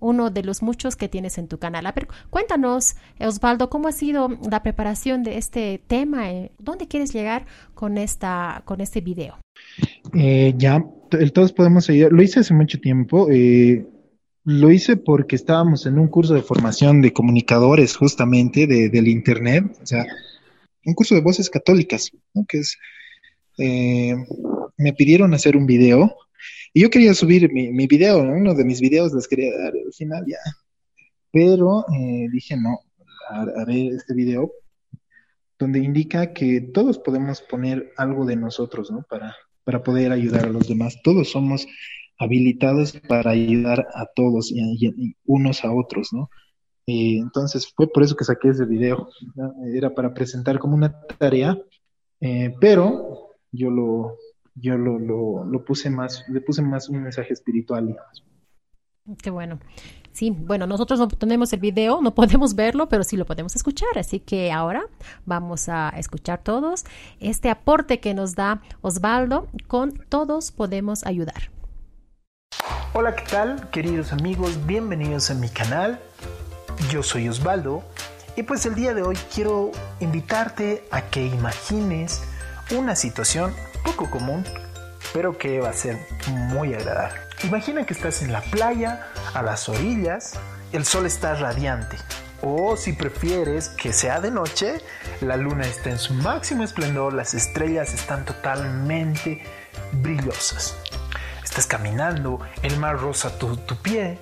[0.00, 1.90] uno de los muchos que tienes en tu canal.
[1.94, 6.30] Ver, cuéntanos, Osvaldo, ¿cómo ha sido la preparación de este tema?
[6.30, 9.38] Eh, ¿Dónde quieres llegar con, esta, con este video?
[10.12, 12.12] ya, el Todos podemos ayudar.
[12.12, 13.28] Lo hice hace mucho tiempo.
[14.44, 19.78] lo hice porque estábamos en un curso de formación de comunicadores justamente de, del Internet.
[19.82, 20.06] O sea,
[20.84, 22.44] un curso de voces católicas, ¿no?
[22.46, 22.76] que es,
[23.58, 24.14] eh,
[24.76, 26.16] me pidieron hacer un video
[26.72, 29.92] y yo quería subir mi, mi video, uno de mis videos les quería dar al
[29.92, 30.38] final ya,
[31.30, 32.80] pero eh, dije no,
[33.56, 34.52] haré este video
[35.58, 39.04] donde indica que todos podemos poner algo de nosotros, ¿no?
[39.08, 41.00] Para, para poder ayudar a los demás.
[41.02, 41.66] Todos somos
[42.18, 44.92] habilitados para ayudar a todos y
[45.24, 46.28] unos a otros, ¿no?
[46.86, 49.08] Y entonces fue por eso que saqué ese video.
[49.72, 51.58] Era para presentar como una tarea,
[52.20, 54.18] eh, pero yo lo,
[54.54, 58.24] yo lo, lo, puse más, le puse más un mensaje espiritual, digamos.
[59.22, 59.58] Qué bueno.
[60.12, 63.96] Sí, bueno, nosotros no tenemos el video, no podemos verlo, pero sí lo podemos escuchar.
[63.96, 64.84] Así que ahora
[65.26, 66.84] vamos a escuchar todos
[67.20, 71.50] este aporte que nos da Osvaldo con Todos podemos ayudar.
[72.92, 74.64] Hola, ¿qué tal, queridos amigos?
[74.66, 76.00] Bienvenidos a mi canal.
[76.90, 77.82] Yo soy Osvaldo
[78.36, 82.22] y pues el día de hoy quiero invitarte a que imagines
[82.70, 84.44] una situación poco común,
[85.12, 87.16] pero que va a ser muy agradable.
[87.44, 90.34] Imagina que estás en la playa, a las orillas,
[90.72, 91.96] el sol está radiante.
[92.42, 94.80] O si prefieres que sea de noche,
[95.20, 99.42] la luna está en su máximo esplendor, las estrellas están totalmente
[99.92, 100.76] brillosas.
[101.42, 104.18] Estás caminando, el mar rosa tu, tu pie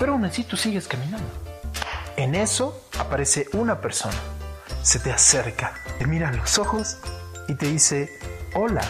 [0.00, 1.28] pero aún así tú sigues caminando.
[2.16, 4.16] En eso aparece una persona,
[4.82, 6.96] se te acerca, te mira a los ojos
[7.46, 8.18] y te dice,
[8.54, 8.82] hola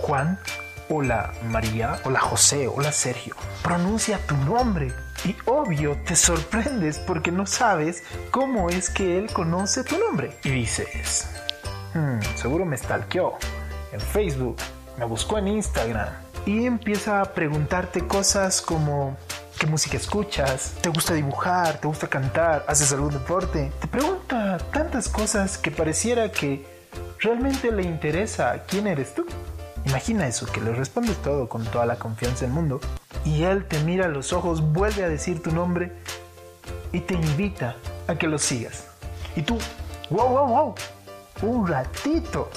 [0.00, 0.40] Juan,
[0.88, 3.36] hola María, hola José, hola Sergio.
[3.62, 4.92] Pronuncia tu nombre.
[5.24, 10.38] Y obvio te sorprendes porque no sabes cómo es que él conoce tu nombre.
[10.44, 11.28] Y dices,
[11.92, 13.36] hmm, seguro me stalkeó
[13.92, 14.56] en Facebook,
[14.96, 16.08] me buscó en Instagram.
[16.46, 19.16] Y empieza a preguntarte cosas como,
[19.58, 23.72] qué música escuchas, te gusta dibujar, te gusta cantar, haces algún deporte.
[23.80, 26.64] Te pregunta tantas cosas que pareciera que
[27.18, 29.26] realmente le interesa quién eres tú.
[29.84, 32.80] Imagina eso, que le respondes todo con toda la confianza del mundo
[33.24, 35.92] y él te mira a los ojos, vuelve a decir tu nombre
[36.92, 38.86] y te invita a que lo sigas.
[39.34, 39.58] Y tú,
[40.10, 40.74] wow, wow, wow,
[41.42, 42.50] un ratito,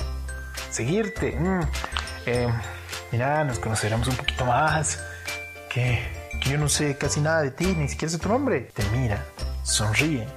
[0.70, 1.32] seguirte.
[1.32, 1.62] Mm,
[2.28, 2.48] eh,
[3.12, 5.00] mira, nos conoceremos un poquito más.
[5.70, 8.72] Que yo no sé casi nada de ti, ni siquiera sé tu nombre.
[8.74, 9.26] Te mira,
[9.64, 10.28] sonríe,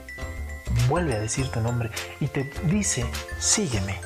[0.89, 1.91] vuelve a decir tu nombre
[2.21, 3.07] y te dice,
[3.39, 4.01] sígueme,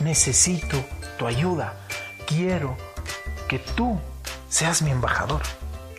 [0.00, 0.84] necesito
[1.18, 1.74] tu ayuda,
[2.26, 2.76] quiero
[3.48, 3.98] que tú
[4.48, 5.42] seas mi embajador.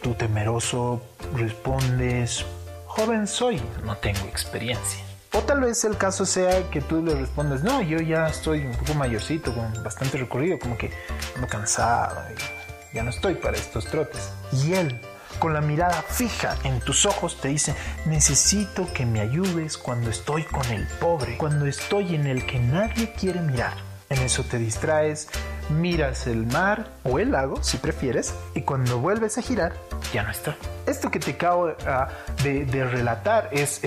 [0.02, 1.02] Tú temeroso
[1.36, 2.46] respondes,
[2.88, 5.04] joven soy, no tengo experiencia.
[5.34, 8.76] O tal vez el caso sea que tú le respondes, no, yo ya estoy un
[8.76, 10.92] poco mayorcito, con bastante recorrido, como que
[11.36, 14.32] ando cansado y ya no estoy para estos trotes.
[14.52, 15.00] Y él
[15.40, 17.74] con la mirada fija en tus ojos te dice,
[18.06, 23.14] necesito que me ayudes cuando estoy con el pobre, cuando estoy en el que nadie
[23.14, 23.74] quiere mirar.
[24.10, 25.30] En eso te distraes,
[25.70, 29.74] miras el mar o el lago, si prefieres, y cuando vuelves a girar,
[30.12, 30.56] ya no está.
[30.88, 32.10] Esto que te acabo ah,
[32.44, 33.80] de, relatar es,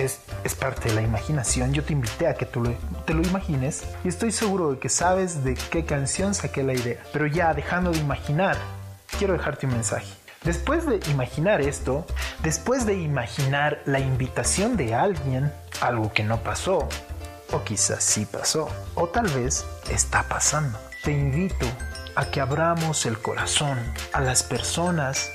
[0.59, 1.73] parte de la imaginación.
[1.73, 2.63] Yo te invité a que tú
[3.05, 7.03] te lo imagines y estoy seguro de que sabes de qué canción saqué la idea.
[7.11, 8.55] Pero ya dejando de imaginar,
[9.19, 10.22] quiero dejarte un mensaje.
[10.43, 12.05] Después de imaginar esto,
[12.41, 16.89] después de imaginar la invitación de alguien, algo que no pasó,
[17.53, 21.65] o quizás sí pasó, o tal vez está pasando, te invito
[22.15, 23.79] a que abramos el corazón
[24.11, 25.31] a las personas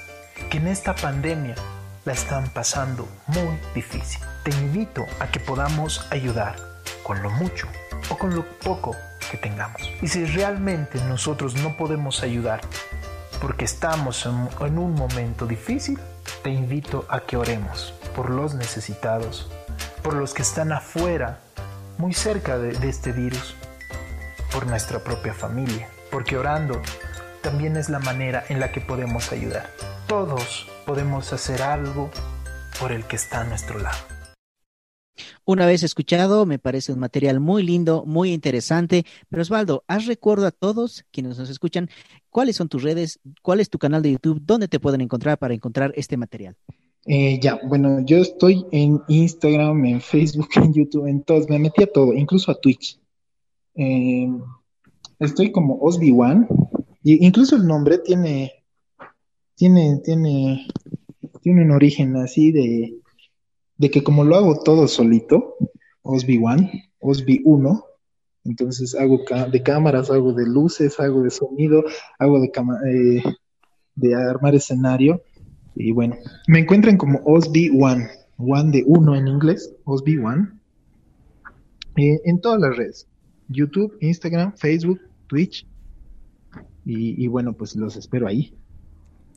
[0.50, 1.54] que en esta pandemia
[2.04, 4.20] la están pasando muy difícil.
[4.44, 6.56] Te invito a que podamos ayudar
[7.02, 7.66] con lo mucho
[8.10, 8.94] o con lo poco
[9.30, 9.90] que tengamos.
[10.02, 12.60] Y si realmente nosotros no podemos ayudar,
[13.40, 15.98] porque estamos en, un momento difícil,
[16.42, 19.50] te invito a que oremos por los necesitados,
[20.02, 21.40] por los que están afuera,
[21.98, 23.54] muy cerca de, este virus.
[24.52, 26.80] por nuestra propia familia, porque orando
[27.42, 29.70] también es la manera en la que podemos ayudar.
[30.06, 32.10] Todos podemos hacer algo
[32.80, 33.98] por el que está a nuestro lado.
[35.44, 39.06] Una vez escuchado, me parece un material muy lindo, muy interesante.
[39.30, 41.88] Pero Osvaldo, haz recuerdo a todos quienes nos escuchan,
[42.30, 45.54] cuáles son tus redes, cuál es tu canal de YouTube, dónde te pueden encontrar para
[45.54, 46.56] encontrar este material.
[47.06, 51.82] Eh, ya, bueno, yo estoy en Instagram, en Facebook, en YouTube, en todos, me metí
[51.82, 52.98] a todo, incluso a Twitch.
[53.74, 54.28] Eh,
[55.18, 56.46] estoy como Osby One,
[57.02, 58.52] y incluso el nombre tiene,
[59.54, 60.66] tiene, tiene,
[61.40, 62.98] tiene un origen así de,
[63.76, 65.56] de que como lo hago todo solito,
[66.02, 67.84] Osby One, Osby 1,
[68.48, 69.20] entonces hago
[69.50, 71.84] de cámaras, hago de luces, hago de sonido,
[72.18, 72.50] hago de,
[72.86, 73.22] eh,
[73.94, 75.22] de armar escenario.
[75.74, 80.48] Y bueno, me encuentran como Osby One, One de uno en inglés, Osby One,
[81.96, 83.06] eh, en todas las redes,
[83.48, 85.66] YouTube, Instagram, Facebook, Twitch.
[86.86, 88.54] Y, y bueno, pues los espero ahí.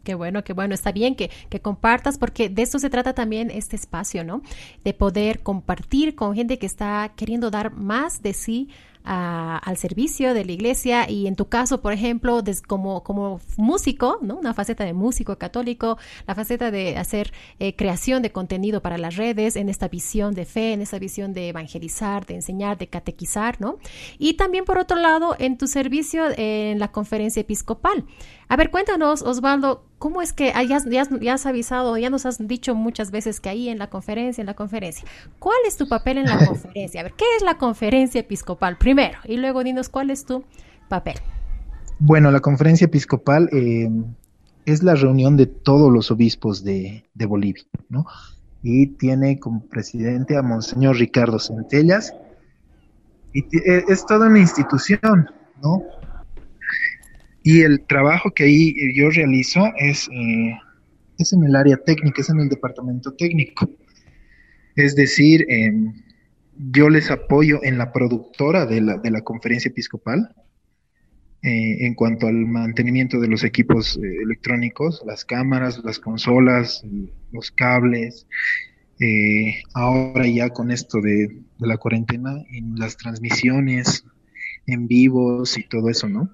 [0.06, 0.74] Qué bueno, qué bueno.
[0.74, 4.42] Está bien que, que, compartas porque de esto se trata también este espacio, ¿no?
[4.84, 8.70] De poder compartir con gente que está queriendo dar más de sí
[9.04, 14.38] al servicio de la iglesia y en tu caso, por ejemplo, como, como músico, ¿no?
[14.38, 15.98] Una faceta de músico católico,
[16.28, 20.46] la faceta de hacer eh, creación de contenido para las redes, en esta visión de
[20.46, 23.78] fe, en esta visión de evangelizar, de enseñar, de catequizar, ¿no?
[24.18, 28.06] Y también, por otro lado, en tu servicio en la conferencia episcopal.
[28.48, 32.74] A ver, cuéntanos, Osvaldo, ¿cómo es que ya, ya, has avisado, ya nos has dicho
[32.74, 36.26] muchas veces que ahí en la conferencia, en la conferencia, ¿cuál es tu papel en
[36.26, 37.02] la conferencia?
[37.02, 38.80] A ver, ¿qué es la conferencia episcopal?
[38.80, 40.44] Primero, y luego dinos cuál es tu
[40.90, 41.14] papel.
[42.00, 43.92] Bueno, la conferencia episcopal eh,
[44.66, 48.08] es la reunión de todos los obispos de, de, Bolivia, ¿no?
[48.64, 52.16] Y tiene como presidente a Monseñor Ricardo Centellas.
[53.34, 55.30] Y eh, es toda una institución,
[55.62, 55.84] ¿no?
[57.44, 60.54] Y el trabajo que ahí yo realizo es, eh,
[61.18, 63.70] es en el área técnica, es en el departamento técnico.
[64.76, 65.94] Es decir, em,
[66.72, 70.36] yo les apoyo en la productora de la, de la conferencia episcopal
[71.42, 76.84] eh, en cuanto al mantenimiento de los equipos eh, electrónicos, las cámaras, las consolas,
[77.32, 78.28] los cables.
[79.74, 81.28] ahora ya con esto de,
[81.58, 84.06] de la cuarentena, en las transmisiones
[84.68, 86.30] en vivos y todo eso, ¿no?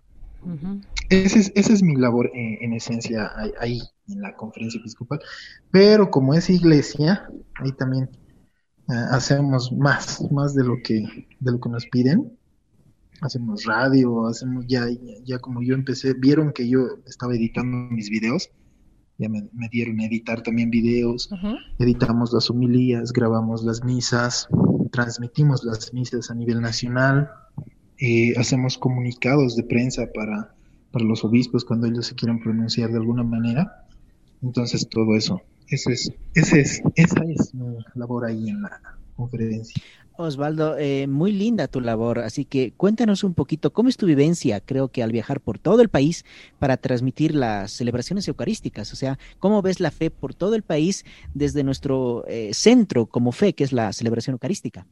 [1.10, 5.20] Esa es, ese es mi labor eh, en esencia ahí, en la conferencia episcopal.
[5.72, 8.10] Pero como es iglesia, ahí también
[8.90, 12.38] eh, hacemos más, más de lo que, de lo que nos piden.
[13.22, 14.86] Hacemos radio, hacemos ya,
[15.24, 18.52] ya como yo empecé, vieron que yo estaba editando mis videos,
[19.18, 21.28] ya me, dieron a editar también videos,
[21.80, 24.48] editamos las homilías, grabamos las misas,
[24.92, 27.32] transmitimos las misas a nivel nacional,
[28.00, 30.54] eh, hacemos comunicados de prensa para,
[30.92, 33.86] para los obispos cuando ellos se quieran pronunciar de alguna manera.
[34.42, 35.42] Entonces, todo eso.
[35.70, 38.80] Ese es, ese es, esa es mi labor ahí en la
[39.16, 39.82] conferencia.
[40.18, 44.60] Osvaldo, eh, muy linda tu labor, así que cuéntanos un poquito cómo es tu vivencia,
[44.60, 46.26] creo que al viajar por todo el país
[46.58, 51.06] para transmitir las celebraciones eucarísticas, o sea, cómo ves la fe por todo el país
[51.36, 54.88] desde nuestro eh, centro como fe, que es la celebración eucarística.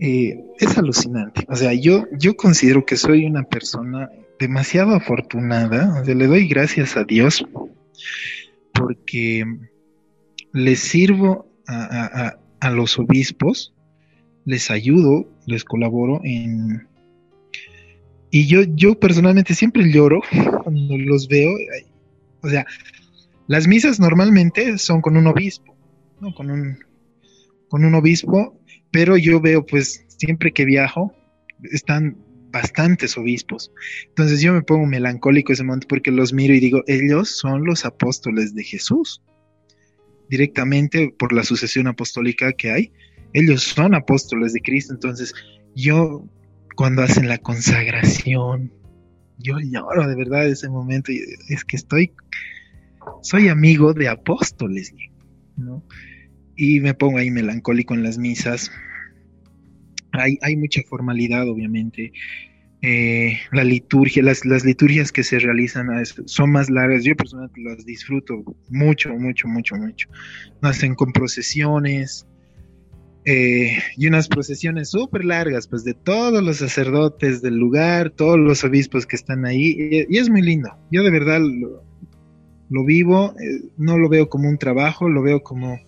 [0.00, 1.44] Eh, es alucinante.
[1.48, 6.00] O sea, yo, yo considero que soy una persona demasiado afortunada.
[6.00, 7.44] O sea, le doy gracias a Dios
[8.72, 9.44] porque
[10.52, 13.74] les sirvo a, a, los obispos,
[14.44, 16.86] les ayudo, les colaboro en...
[18.30, 20.20] Y yo, yo personalmente siempre lloro
[20.62, 21.50] cuando los veo.
[22.42, 22.66] O sea,
[23.46, 25.74] las misas normalmente son con un obispo,
[26.20, 26.34] ¿no?
[26.34, 26.78] Con un,
[27.68, 28.57] con un obispo
[28.90, 31.12] pero yo veo pues siempre que viajo
[31.62, 32.16] están
[32.50, 33.72] bastantes obispos.
[34.08, 37.84] Entonces yo me pongo melancólico ese momento porque los miro y digo, ellos son los
[37.84, 39.22] apóstoles de Jesús.
[40.28, 42.92] Directamente por la sucesión apostólica que hay,
[43.32, 44.94] ellos son apóstoles de Cristo.
[44.94, 45.34] Entonces
[45.74, 46.24] yo
[46.76, 48.72] cuando hacen la consagración,
[49.38, 51.12] yo lloro de verdad ese momento.
[51.48, 52.12] Es que estoy,
[53.22, 54.94] soy amigo de apóstoles,
[55.56, 55.82] ¿no?
[56.58, 58.72] Y me pongo ahí melancólico en las misas.
[60.12, 62.12] Hay, hay mucha formalidad, obviamente.
[62.82, 65.86] Eh, la liturgia, las, las, liturgias que se realizan
[66.26, 67.04] son más largas.
[67.04, 70.08] Yo personalmente las disfruto mucho, mucho, mucho, mucho.
[70.60, 72.26] Nacen con procesiones
[73.24, 78.64] eh, y unas procesiones súper largas, pues de todos los sacerdotes del lugar, todos los
[78.64, 80.06] obispos que están ahí.
[80.08, 80.70] Y, es muy lindo.
[80.90, 81.40] Yo de verdad
[82.68, 85.78] lo, vivo, eh, no lo veo como un trabajo, lo veo como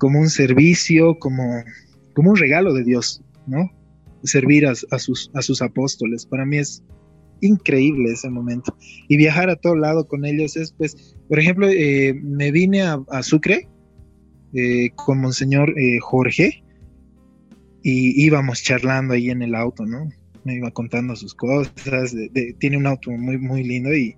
[0.00, 1.62] como un servicio, como,
[2.14, 3.70] como un regalo de Dios, ¿no?
[4.22, 6.26] servir a, sus, a sus apóstoles.
[6.26, 6.82] Para mí es
[7.40, 8.76] increíble ese momento.
[9.08, 13.22] Y viajar a todo lado con ellos es, pues, por ejemplo, eh, me vine a,
[13.22, 13.68] Sucre
[14.54, 16.64] eh, con Monseñor eh, Jorge
[17.82, 20.10] y íbamos charlando ahí en el auto, ¿no?
[20.44, 22.14] Me iba contando sus cosas,
[22.58, 24.16] tiene un auto muy, muy lindo y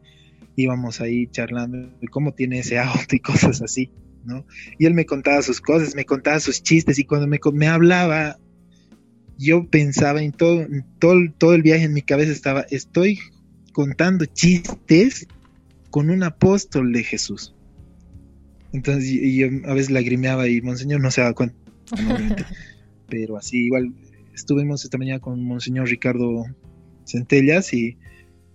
[0.55, 3.91] íbamos ahí charlando de cómo tiene ese auto y cosas así,
[4.25, 4.47] ¿no?
[4.79, 8.39] Y él me contaba sus cosas, me contaba sus chistes y cuando me, me hablaba
[9.39, 10.67] yo pensaba en todo,
[10.99, 13.19] todo, todo el viaje en mi cabeza estaba, estoy
[13.73, 15.27] contando chistes
[15.91, 17.55] con un apóstol de Jesús.
[18.73, 21.57] Entonces yo, a veces lagrimeaba y Monseñor no se daba cuenta,
[23.09, 23.93] pero así igual
[24.35, 26.45] estuvimos esta mañana con Monseñor Ricardo
[27.05, 27.99] Centellas y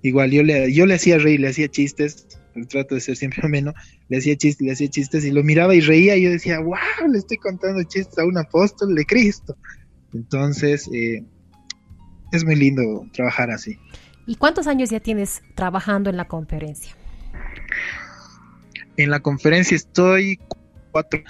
[0.01, 2.27] igual yo le, yo le hacía reír, le hacía chistes,
[2.65, 3.73] trato de ser siempre ameno,
[4.09, 6.77] le hacía chistes, le hacía chistes y lo miraba y reía y yo decía, wow,
[7.11, 9.55] le estoy contando chistes a un apóstol de Cristo.
[10.13, 11.23] Entonces, eh,
[12.31, 13.77] es muy lindo trabajar así.
[14.25, 16.93] ¿Y cuántos años ya tienes trabajando en la conferencia?
[18.97, 20.39] En la conferencia estoy
[20.91, 21.21] cuatro.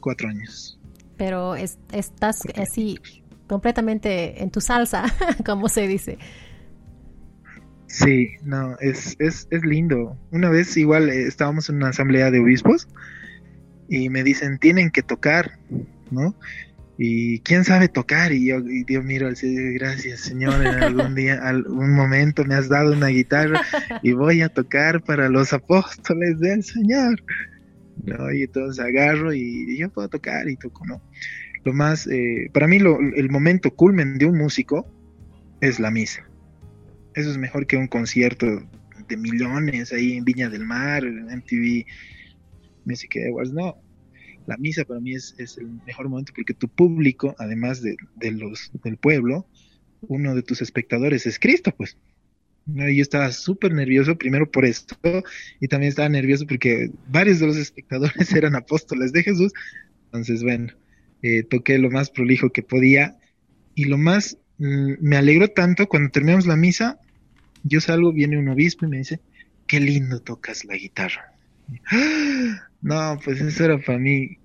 [0.00, 0.78] Cuatro años.
[1.16, 2.98] Pero estás así
[3.46, 5.04] completamente en tu salsa,
[5.46, 6.18] como se dice.
[7.88, 10.16] Sí, no, es, es, es lindo.
[10.30, 12.86] Una vez igual eh, estábamos en una asamblea de obispos
[13.88, 15.58] y me dicen, tienen que tocar,
[16.10, 16.36] ¿no?
[17.00, 21.14] y quién sabe tocar y yo, y Dios miro al cielo gracias Señor en algún
[21.14, 23.62] día algún momento me has dado una guitarra
[24.02, 27.22] y voy a tocar para los apóstoles del Señor
[28.04, 31.00] no y entonces agarro y, yo puedo tocar y toco no
[31.64, 34.92] lo más eh, para mí lo, el momento culmen de un músico
[35.60, 36.27] es la misa
[37.18, 38.46] eso es mejor que un concierto
[39.08, 41.84] de millones ahí en Viña del Mar en MTV
[42.84, 43.76] Music Awards no
[44.48, 47.96] la misa para mí es, el mejor momento porque tu público, además de,
[48.32, 49.46] los del pueblo,
[50.00, 51.98] uno de tus espectadores es Cristo, pues.
[52.66, 54.96] Yo estaba súper nervioso, primero por esto,
[55.60, 59.52] y también estaba nervioso porque varios de los espectadores eran apóstoles de Jesús.
[60.06, 60.72] Entonces, bueno,
[61.22, 63.18] eh, toqué lo más prolijo que podía.
[63.74, 66.98] Y lo más, mm, me alegró tanto cuando terminamos la misa,
[67.64, 69.20] yo salgo, viene un obispo y me dice,
[69.66, 71.32] qué lindo tocas la guitarra.
[72.80, 74.38] No, pues eso era para mí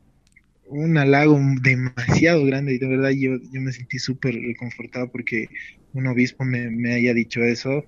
[0.68, 5.47] un halago demasiado grande y de verdad yo, yo me sentí súper reconfortado porque
[5.93, 7.86] un obispo me, haya dicho eso.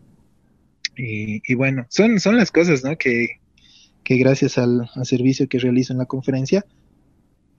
[0.97, 2.97] Y, bueno, son, son las cosas, ¿no?
[2.97, 3.39] Que,
[4.05, 6.65] gracias al, servicio que realizo en la conferencia,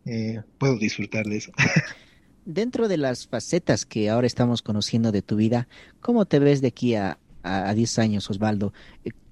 [0.06, 1.52] eh, puedo disfrutar de eso.
[2.46, 5.68] Dentro de las facetas que ahora estamos conociendo de tu vida,
[6.00, 8.72] ¿cómo te ves de aquí a, a, a 10 años, Osvaldo?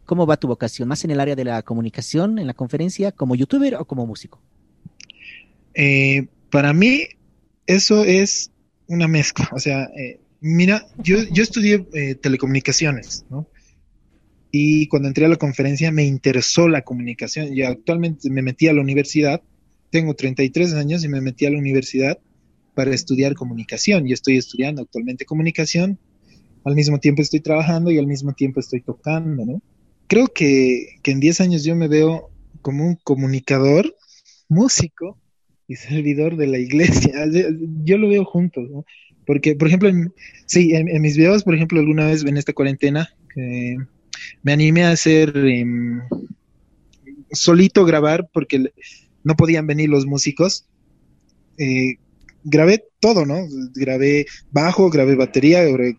[0.05, 0.89] ¿Cómo va tu vocación?
[0.89, 4.41] ¿Más en el área de la comunicación, en la conferencia, como youtuber o como músico?
[5.75, 7.03] Eh, para mí,
[7.67, 8.51] eso es
[8.87, 9.49] una mezcla.
[9.53, 13.47] O sea, eh, mira, yo, yo estudié eh, telecomunicaciones, ¿no?
[14.51, 17.53] Y cuando entré a la conferencia me interesó la comunicación.
[17.55, 19.43] Yo actualmente me metí a la universidad,
[19.91, 22.19] tengo 33 años y me metí a la universidad
[22.75, 24.07] para estudiar comunicación.
[24.07, 25.99] Y estoy estudiando actualmente comunicación.
[26.65, 29.63] Al mismo tiempo estoy trabajando y al mismo tiempo estoy tocando, ¿no?
[30.07, 32.31] creo que, en 10 años yo me veo
[32.63, 33.95] como un comunicador,
[34.49, 35.19] músico
[35.69, 37.13] y servidor de la iglesia.
[37.85, 38.85] Yo lo veo juntos, ¿no?
[39.27, 39.91] Porque, por ejemplo,
[40.47, 45.37] sí, en, mis videos, por ejemplo, alguna vez en esta cuarentena, me animé a hacer
[45.37, 46.03] em,
[47.33, 48.71] solito grabar porque
[49.25, 50.67] no podían venir los músicos.
[51.59, 51.97] Eh,
[52.45, 53.47] grabé todo, ¿no?
[53.75, 55.97] Grabé bajo, grabé batería, grabé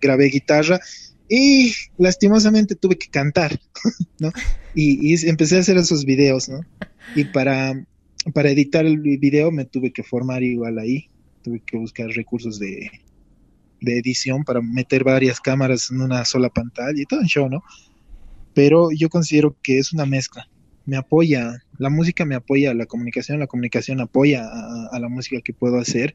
[0.00, 0.80] guitarra
[1.28, 3.58] y lastimosamente tuve que cantar,
[4.18, 4.30] ¿no?
[4.74, 6.60] Y, empecé a hacer esos videos, ¿no?
[7.14, 7.84] Y para,
[8.32, 11.08] para editar el video me tuve que formar igual ahí,
[11.42, 12.90] tuve que buscar recursos de,
[13.80, 17.62] de edición para meter varias cámaras en una sola pantalla y todo en show, ¿no?
[18.54, 20.48] Pero yo considero que es una mezcla.
[20.86, 24.48] Me apoya, la música me apoya a la comunicación, la comunicación apoya
[24.92, 26.14] a la música que puedo hacer.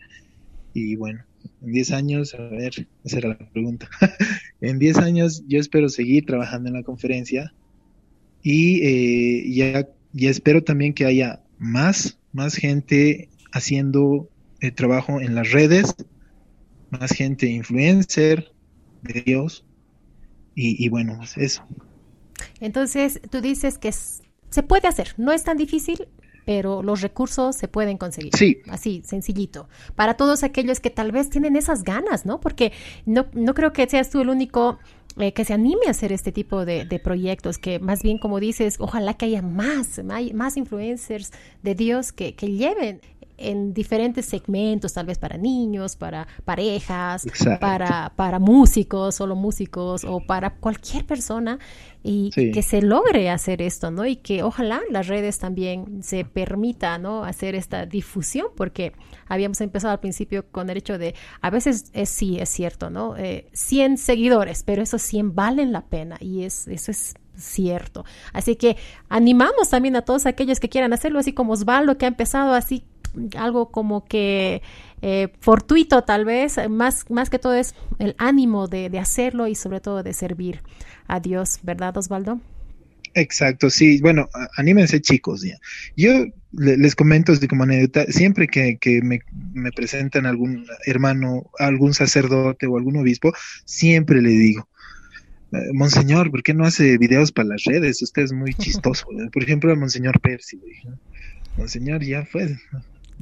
[0.74, 1.26] Y bueno,
[1.62, 3.90] en 10 años, a ver, esa era la pregunta.
[4.62, 7.54] en 10 años yo espero seguir trabajando en la conferencia
[8.42, 15.36] y eh, ya, ya espero también que haya más, más gente haciendo el trabajo en
[15.36, 15.96] las redes,
[16.90, 18.52] más gente influencer
[19.02, 19.66] de Dios
[20.54, 21.64] y, bueno, pues eso.
[22.60, 26.08] Entonces, tú dices que se puede hacer, no es tan difícil,
[26.46, 28.36] pero los recursos se pueden conseguir.
[28.36, 28.58] Sí.
[28.70, 29.68] Así, sencillito.
[29.96, 32.40] Para todos aquellos que tal vez tienen esas ganas, ¿no?
[32.40, 32.72] Porque
[33.06, 34.80] no, no creo que seas tú el único
[35.18, 38.78] eh, que se anime a hacer este tipo de, proyectos, que más bien, como dices,
[38.80, 40.02] ojalá que haya más,
[40.34, 41.32] más influencers
[41.64, 43.02] de Dios que, que lleven
[43.42, 47.26] en diferentes segmentos, tal vez para niños, para parejas,
[47.60, 51.60] para, para músicos, solo músicos o para cualquier persona
[52.04, 54.06] y que se logre hacer esto, ¿no?
[54.06, 57.24] Y que ojalá las redes también se permita, ¿no?
[57.24, 58.94] Hacer esta difusión, porque
[59.28, 63.16] habíamos empezado al principio con el hecho de, a veces es, sí, es cierto, ¿no?
[63.18, 68.04] Eh, 100 seguidores, pero esos 100 valen la pena y es, eso es cierto.
[68.34, 68.78] Así que
[69.10, 72.84] animamos también a todos aquellos que quieran hacerlo, así como Osvaldo, que ha empezado así
[73.38, 74.62] algo como que
[75.02, 79.56] eh, fortuito tal vez, más, más que todo es el ánimo de, de hacerlo y
[79.56, 80.62] sobre todo de servir
[81.08, 82.40] a Dios, ¿verdad Osvaldo?
[83.14, 84.00] Exacto, sí.
[84.02, 85.42] Bueno, anímense chicos.
[85.44, 85.58] Ya.
[85.96, 89.20] Yo les comento como anécdota, siempre que, que me,
[89.54, 93.34] me, presentan algún hermano, algún sacerdote o algún obispo,
[93.66, 94.68] siempre le digo,
[95.52, 98.02] eh, Monseñor, ¿por qué no hace videos para las redes?
[98.02, 99.08] Usted es muy chistoso.
[99.32, 100.90] Por ejemplo, a Monseñor Percy, le dije,
[101.58, 102.58] Monseñor, ya fue.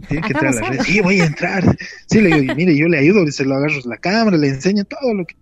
[0.08, 0.86] Tiene que entrar a las redes.
[0.86, 1.78] Sí, voy a entrar.
[2.08, 5.14] Sí, le digo, mire, yo le ayudo, se lo agarro la cámara, le enseño todo
[5.14, 5.36] lo que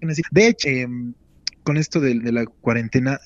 [0.00, 0.28] necesita.
[0.32, 1.14] De hecho, em,
[1.62, 3.20] con esto de, la cuarentena,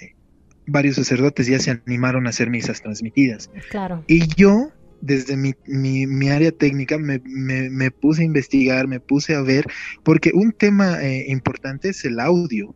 [0.66, 3.50] varios sacerdotes ya se animaron a hacer misas transmitidas.
[3.70, 4.04] Claro.
[4.06, 4.70] Y yo,
[5.00, 9.66] desde mi, mi, área técnica, me, me, puse a investigar, me puse a ver,
[10.02, 12.74] porque un tema eh, importante es el audio.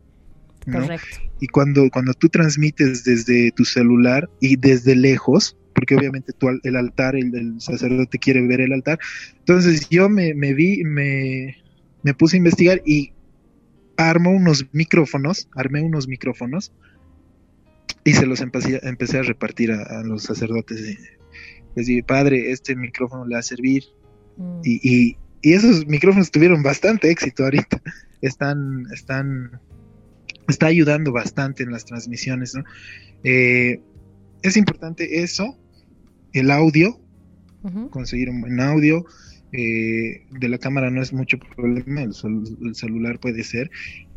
[0.71, 1.17] Correcto.
[1.39, 6.75] Y cuando, cuando tú transmites desde tu celular y desde lejos, porque obviamente tú, el
[6.75, 8.99] altar, el, sacerdote quiere ver el altar,
[9.39, 11.57] entonces yo me, me vi, me,
[12.03, 13.13] me puse a investigar y
[13.97, 16.71] armo unos micrófonos, armé unos micrófonos
[18.03, 20.99] y se los empecé, empecé a repartir a, los sacerdotes.
[21.75, 23.85] Les dije, padre, este micrófono le va a servir.
[24.37, 24.61] Mm.
[24.63, 27.81] Y, esos micrófonos tuvieron bastante éxito ahorita.
[28.21, 29.59] Están, están,
[30.47, 32.53] está ayudando bastante en las transmisiones.
[33.23, 33.81] Eh,
[34.43, 35.57] es importante eso,
[36.33, 36.99] el audio,
[37.89, 39.05] conseguir un buen audio.
[39.53, 43.69] Eh, de la cámara no es mucho problema, el, celular puede ser.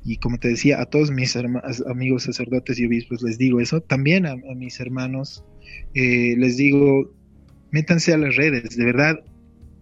[0.04, 1.36] Y como te decía, a todos mis
[1.86, 3.80] amigos sacerdotes y obispos les digo eso.
[3.80, 5.44] También a, mis hermanos
[5.94, 7.10] eh, les digo,
[7.70, 8.76] métanse a las redes.
[8.76, 9.20] De verdad,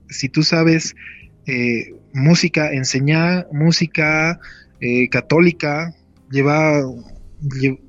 [0.08, 0.94] si tú sabes
[1.46, 4.40] eh, música, enseñar música
[5.12, 5.94] católica,
[6.32, 6.82] lleva,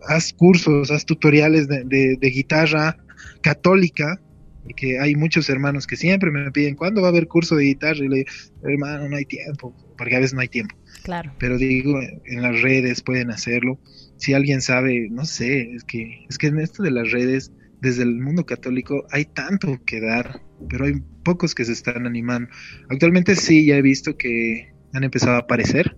[0.08, 2.98] haz cursos, haz tutoriales de guitarra
[3.42, 4.20] católica
[4.68, 7.66] y que hay muchos hermanos que siempre me piden, ¿cuándo va a haber curso de
[7.66, 7.98] guitarra?
[7.98, 8.30] Y le digo,
[8.64, 10.76] hermano, no hay tiempo, porque a veces no hay tiempo.
[11.04, 11.34] Claro.
[11.40, 13.80] Pero digo, en las redes pueden hacerlo.
[14.18, 17.52] Si alguien sabe, no sé, es que, es que en esto de las redes,
[17.82, 20.94] desde el mundo católico, hay tanto que dar, pero hay
[21.24, 22.50] pocos que se están animando.
[22.90, 25.98] Actualmente sí, ya he visto que han empezado a aparecer,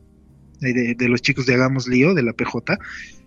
[0.74, 2.78] de, de los chicos de Hagamos Lío, de la PJ,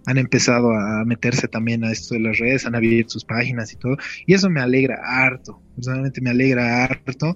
[0.07, 3.77] han empezado a meterse también a esto de las redes, han abierto sus páginas y
[3.77, 7.35] todo, y eso me alegra harto, personalmente me alegra harto,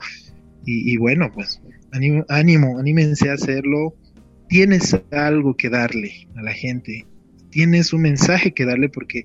[0.65, 3.97] y, bueno, pues ánimo, ánimo, anímense a hacerlo,
[4.49, 7.05] tienes algo que darle a la gente,
[7.51, 9.25] tienes un mensaje que darle porque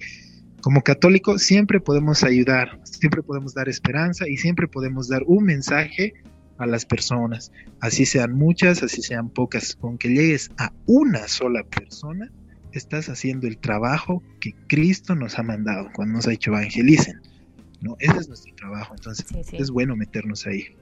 [0.62, 6.16] como católico siempre podemos ayudar, siempre podemos dar esperanza y siempre podemos dar un mensaje
[6.58, 11.64] a las personas, así sean muchas, así sean pocas, con que llegues a una sola
[11.64, 12.32] persona,
[12.72, 17.22] estás haciendo el trabajo que Cristo nos ha mandado cuando nos ha dicho evangelicen.
[17.82, 17.96] ¿no?
[18.00, 20.76] Ese es nuestro trabajo, entonces es bueno meternos ahí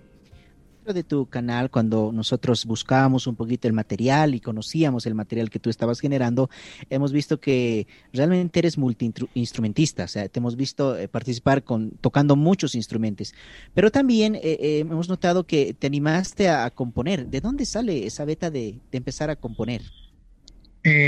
[0.94, 5.60] de tu canal, cuando nosotros buscábamos un poquito el material y conocíamos el material que
[5.60, 6.50] tú estabas generando,
[6.90, 12.36] hemos visto que realmente eres multiinstrumentista, o sea, te hemos visto eh, participar con tocando
[12.36, 13.34] muchos instrumentos,
[13.74, 17.28] pero también eh, eh, hemos notado que te animaste a, componer.
[17.28, 19.82] ¿De dónde sale esa beta de, de empezar a componer?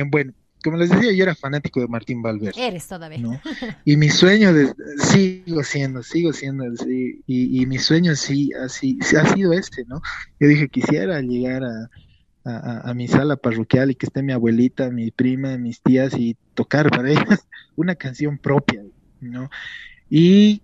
[0.09, 0.33] bueno,
[0.63, 2.59] como les decía, yo era fanático de Martín Valverde.
[2.59, 3.19] Eres todavía.
[3.19, 3.39] ¿no?
[3.85, 9.33] Y mi sueño, de, sigo siendo, sigo siendo, y, y, mi sueño sí, así, ha
[9.33, 10.01] sido este, ¿no?
[10.39, 11.89] Yo dije, quisiera llegar a,
[12.43, 16.89] a, mi sala parroquial y que esté mi abuelita, mi prima, mis tías y tocar
[16.89, 17.45] para ellas
[17.75, 18.83] una canción propia,
[19.19, 19.49] ¿no?
[20.09, 20.61] Y,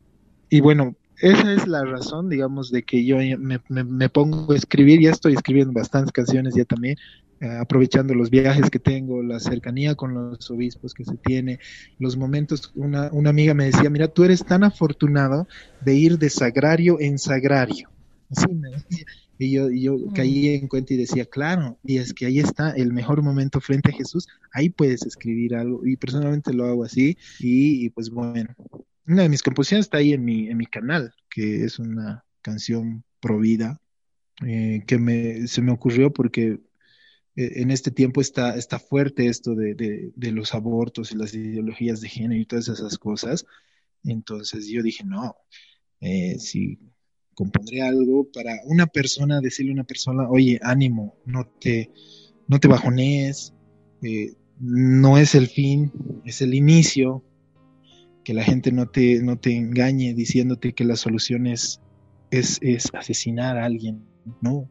[0.50, 4.56] y bueno, esa es la razón, digamos, de que yo me, me, me, pongo a
[4.56, 6.98] escribir, ya estoy escribiendo bastantes canciones ya también,
[7.44, 11.60] eh, aprovechando los viajes que tengo, la cercanía con los obispos que se tiene,
[12.00, 15.46] los momentos, una, una amiga me decía, mira, tú eres tan afortunado
[15.82, 17.89] de ir de sagrario en sagrario.
[18.30, 19.06] Así me decía.
[19.38, 20.14] Y yo, yo mm.
[20.14, 23.89] caí en cuenta y decía, claro, y es que ahí está el mejor momento frente
[23.89, 28.56] a Jesús, ahí puedes escribir algo, y personalmente lo hago así, y, pues bueno,
[29.06, 33.04] una de mis composiciones está ahí en mi, en mi canal, que es una canción
[33.20, 33.82] pro vida,
[34.46, 36.62] eh, que me, se me ocurrió porque
[37.36, 39.73] en este tiempo está, está fuerte esto de,
[40.15, 43.45] de, los abortos y las ideologías de género y todas esas cosas.
[44.03, 45.36] Entonces yo dije, no,
[45.99, 46.79] eh, si
[47.34, 51.91] compondré algo para una persona, decirle a una persona, oye, ánimo, no te,
[52.47, 53.53] no te bajonees,
[54.03, 55.91] eh, no es el fin,
[56.25, 57.23] es el inicio,
[58.23, 61.81] que la gente no te, no te engañe diciéndote que la solución es,
[62.31, 64.05] es, es asesinar a alguien,
[64.41, 64.69] no.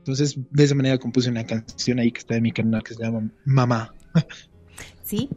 [0.00, 3.02] Entonces, de esa manera compuse una canción ahí que está en mi canal que se
[3.02, 3.94] llama Mamá.
[5.02, 5.28] Sí,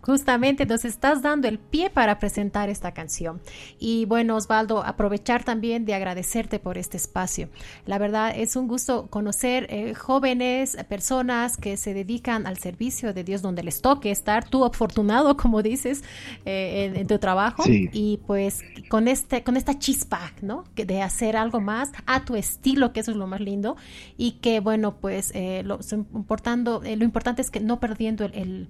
[0.00, 3.40] Justamente, nos estás dando el pie para presentar esta canción.
[3.78, 7.50] Y bueno, Osvaldo, aprovechar también de agradecerte por este espacio.
[7.84, 13.24] La verdad es un gusto conocer eh, jóvenes, personas que se dedican al servicio de
[13.24, 14.48] Dios donde les toque estar.
[14.48, 16.02] Tú afortunado, como dices,
[16.44, 17.64] eh, en, tu trabajo.
[17.66, 20.64] Y pues con, este, con esta chispa, ¿no?
[20.74, 23.76] De hacer algo más a tu estilo, que eso es lo más lindo.
[24.16, 28.68] Y que bueno, pues eh, lo, importando, lo importante es que no perdiendo el el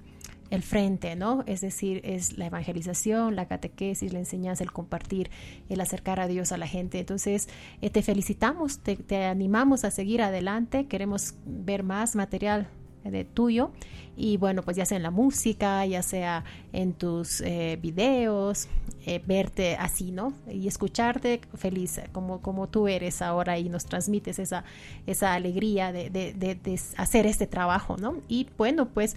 [0.62, 1.44] frente, ¿no?
[1.46, 5.30] Es decir, es la evangelización, la catequesis, la enseñanza, el compartir,
[5.68, 6.98] el acercar a Dios a la gente.
[6.98, 7.48] Entonces,
[7.82, 12.68] eh, te felicitamos, te, animamos a seguir adelante, queremos ver más material
[13.04, 13.70] de tuyo
[14.16, 18.68] y bueno pues ya sea en la música ya sea en tus eh, videos
[19.06, 24.40] eh, verte así no y escucharte feliz como como tú eres ahora y nos transmites
[24.40, 24.64] esa
[25.06, 29.16] esa alegría de, de, de hacer este trabajo no y bueno pues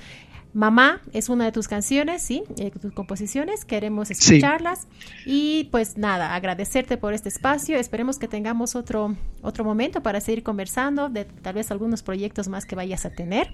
[0.54, 2.44] Mamá es una de tus canciones, ¿sí?
[2.58, 4.88] Eh, tus composiciones, queremos escucharlas.
[5.26, 7.78] Y pues nada, agradecerte por este espacio.
[7.78, 12.66] Esperemos que tengamos otro, otro momento para seguir conversando de tal vez algunos proyectos más
[12.66, 13.54] que vayas a tener.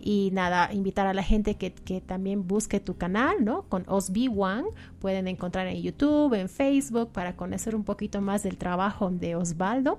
[0.00, 3.62] Y nada, invitar a la gente que, que también busque tu canal, ¿no?
[3.68, 4.68] Con Osby One.
[4.98, 9.98] Pueden encontrar en YouTube, en Facebook, para conocer un poquito más del trabajo de Osvaldo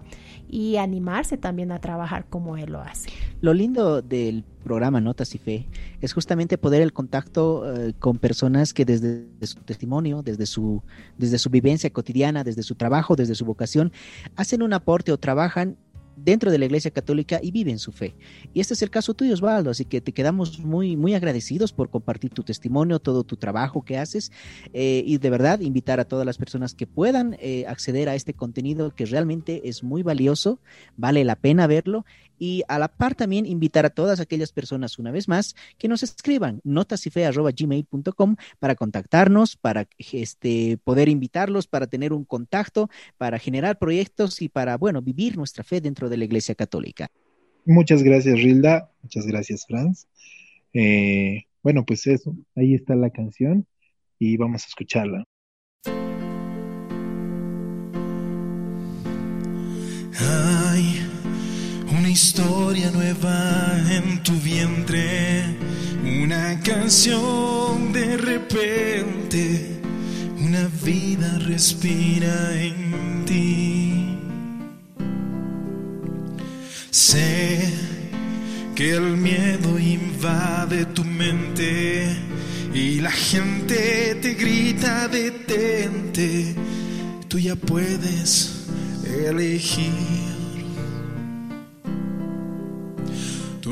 [0.49, 3.09] y animarse también a trabajar como él lo hace.
[3.41, 5.67] Lo lindo del programa Notas y Fe
[6.01, 10.81] es justamente poder el contacto eh, con personas que desde su testimonio, desde su,
[11.17, 13.93] desde su vivencia cotidiana, desde su trabajo, desde su vocación,
[14.35, 15.75] hacen un aporte o trabajan
[16.15, 18.13] dentro de la Iglesia Católica y viven su fe.
[18.53, 21.89] Y este es el caso tuyo, Osvaldo, así que te quedamos muy, muy agradecidos por
[21.89, 24.31] compartir tu testimonio, todo tu trabajo que haces
[24.71, 28.35] eh, y de verdad invitar a todas las personas que puedan eh, acceder a este
[28.35, 30.59] contenido que realmente es muy valioso,
[30.95, 32.05] vale la pena verlo
[32.39, 36.03] y a la par también invitar a todas aquellas personas una vez más que nos
[36.03, 44.41] escriban notasyfe.gmail.com para contactarnos, para este, poder invitarlos, para tener un contacto, para generar proyectos
[44.41, 47.09] y para, bueno, vivir nuestra fe dentro de la Iglesia Católica.
[47.65, 48.91] Muchas gracias, Rilda.
[49.01, 50.07] Muchas gracias, Franz.
[50.73, 53.65] Eh, bueno, pues eso, ahí está la canción
[54.19, 55.25] y vamos a escucharla.
[62.15, 65.43] Historia nueva en tu vientre,
[66.01, 69.81] una canción de repente,
[70.39, 74.17] una vida respira en ti.
[76.89, 77.73] Sé
[78.75, 82.15] que el miedo invade tu mente
[82.73, 86.55] y la gente te grita detente,
[87.27, 88.67] tú ya puedes
[89.05, 90.34] elegir.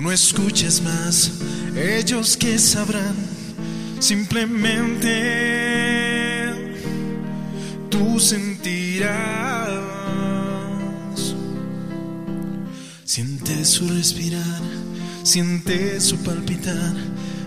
[0.03, 1.31] No escuches más,
[1.77, 3.15] ellos que sabrán,
[3.99, 5.09] simplemente
[7.89, 9.79] tú sentirás.
[13.05, 14.61] Siente su respirar,
[15.23, 16.93] siente su palpitar,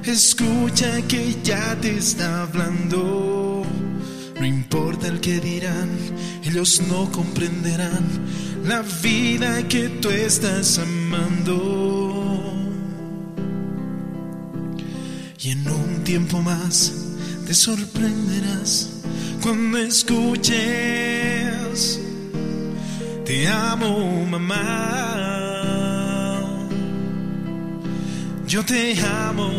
[0.05, 3.67] escucha que ya te está hablando.
[4.41, 5.91] No importa el que dirán,
[6.43, 8.07] ellos no comprenderán
[8.65, 12.06] la vida que tú estás amando.
[15.49, 16.93] En un tiempo más
[17.47, 18.91] te sorprenderás
[19.41, 20.57] cuando escuches,
[23.25, 24.59] te amo mamá,
[28.49, 29.53] yo te amo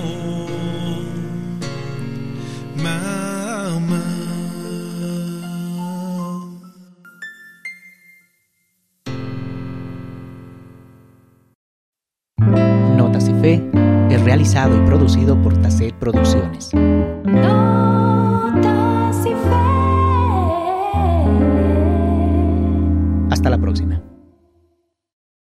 [2.76, 4.04] mamá.
[12.98, 13.77] Notas y Fe
[14.38, 16.70] realizado y producido por Tacet Producciones.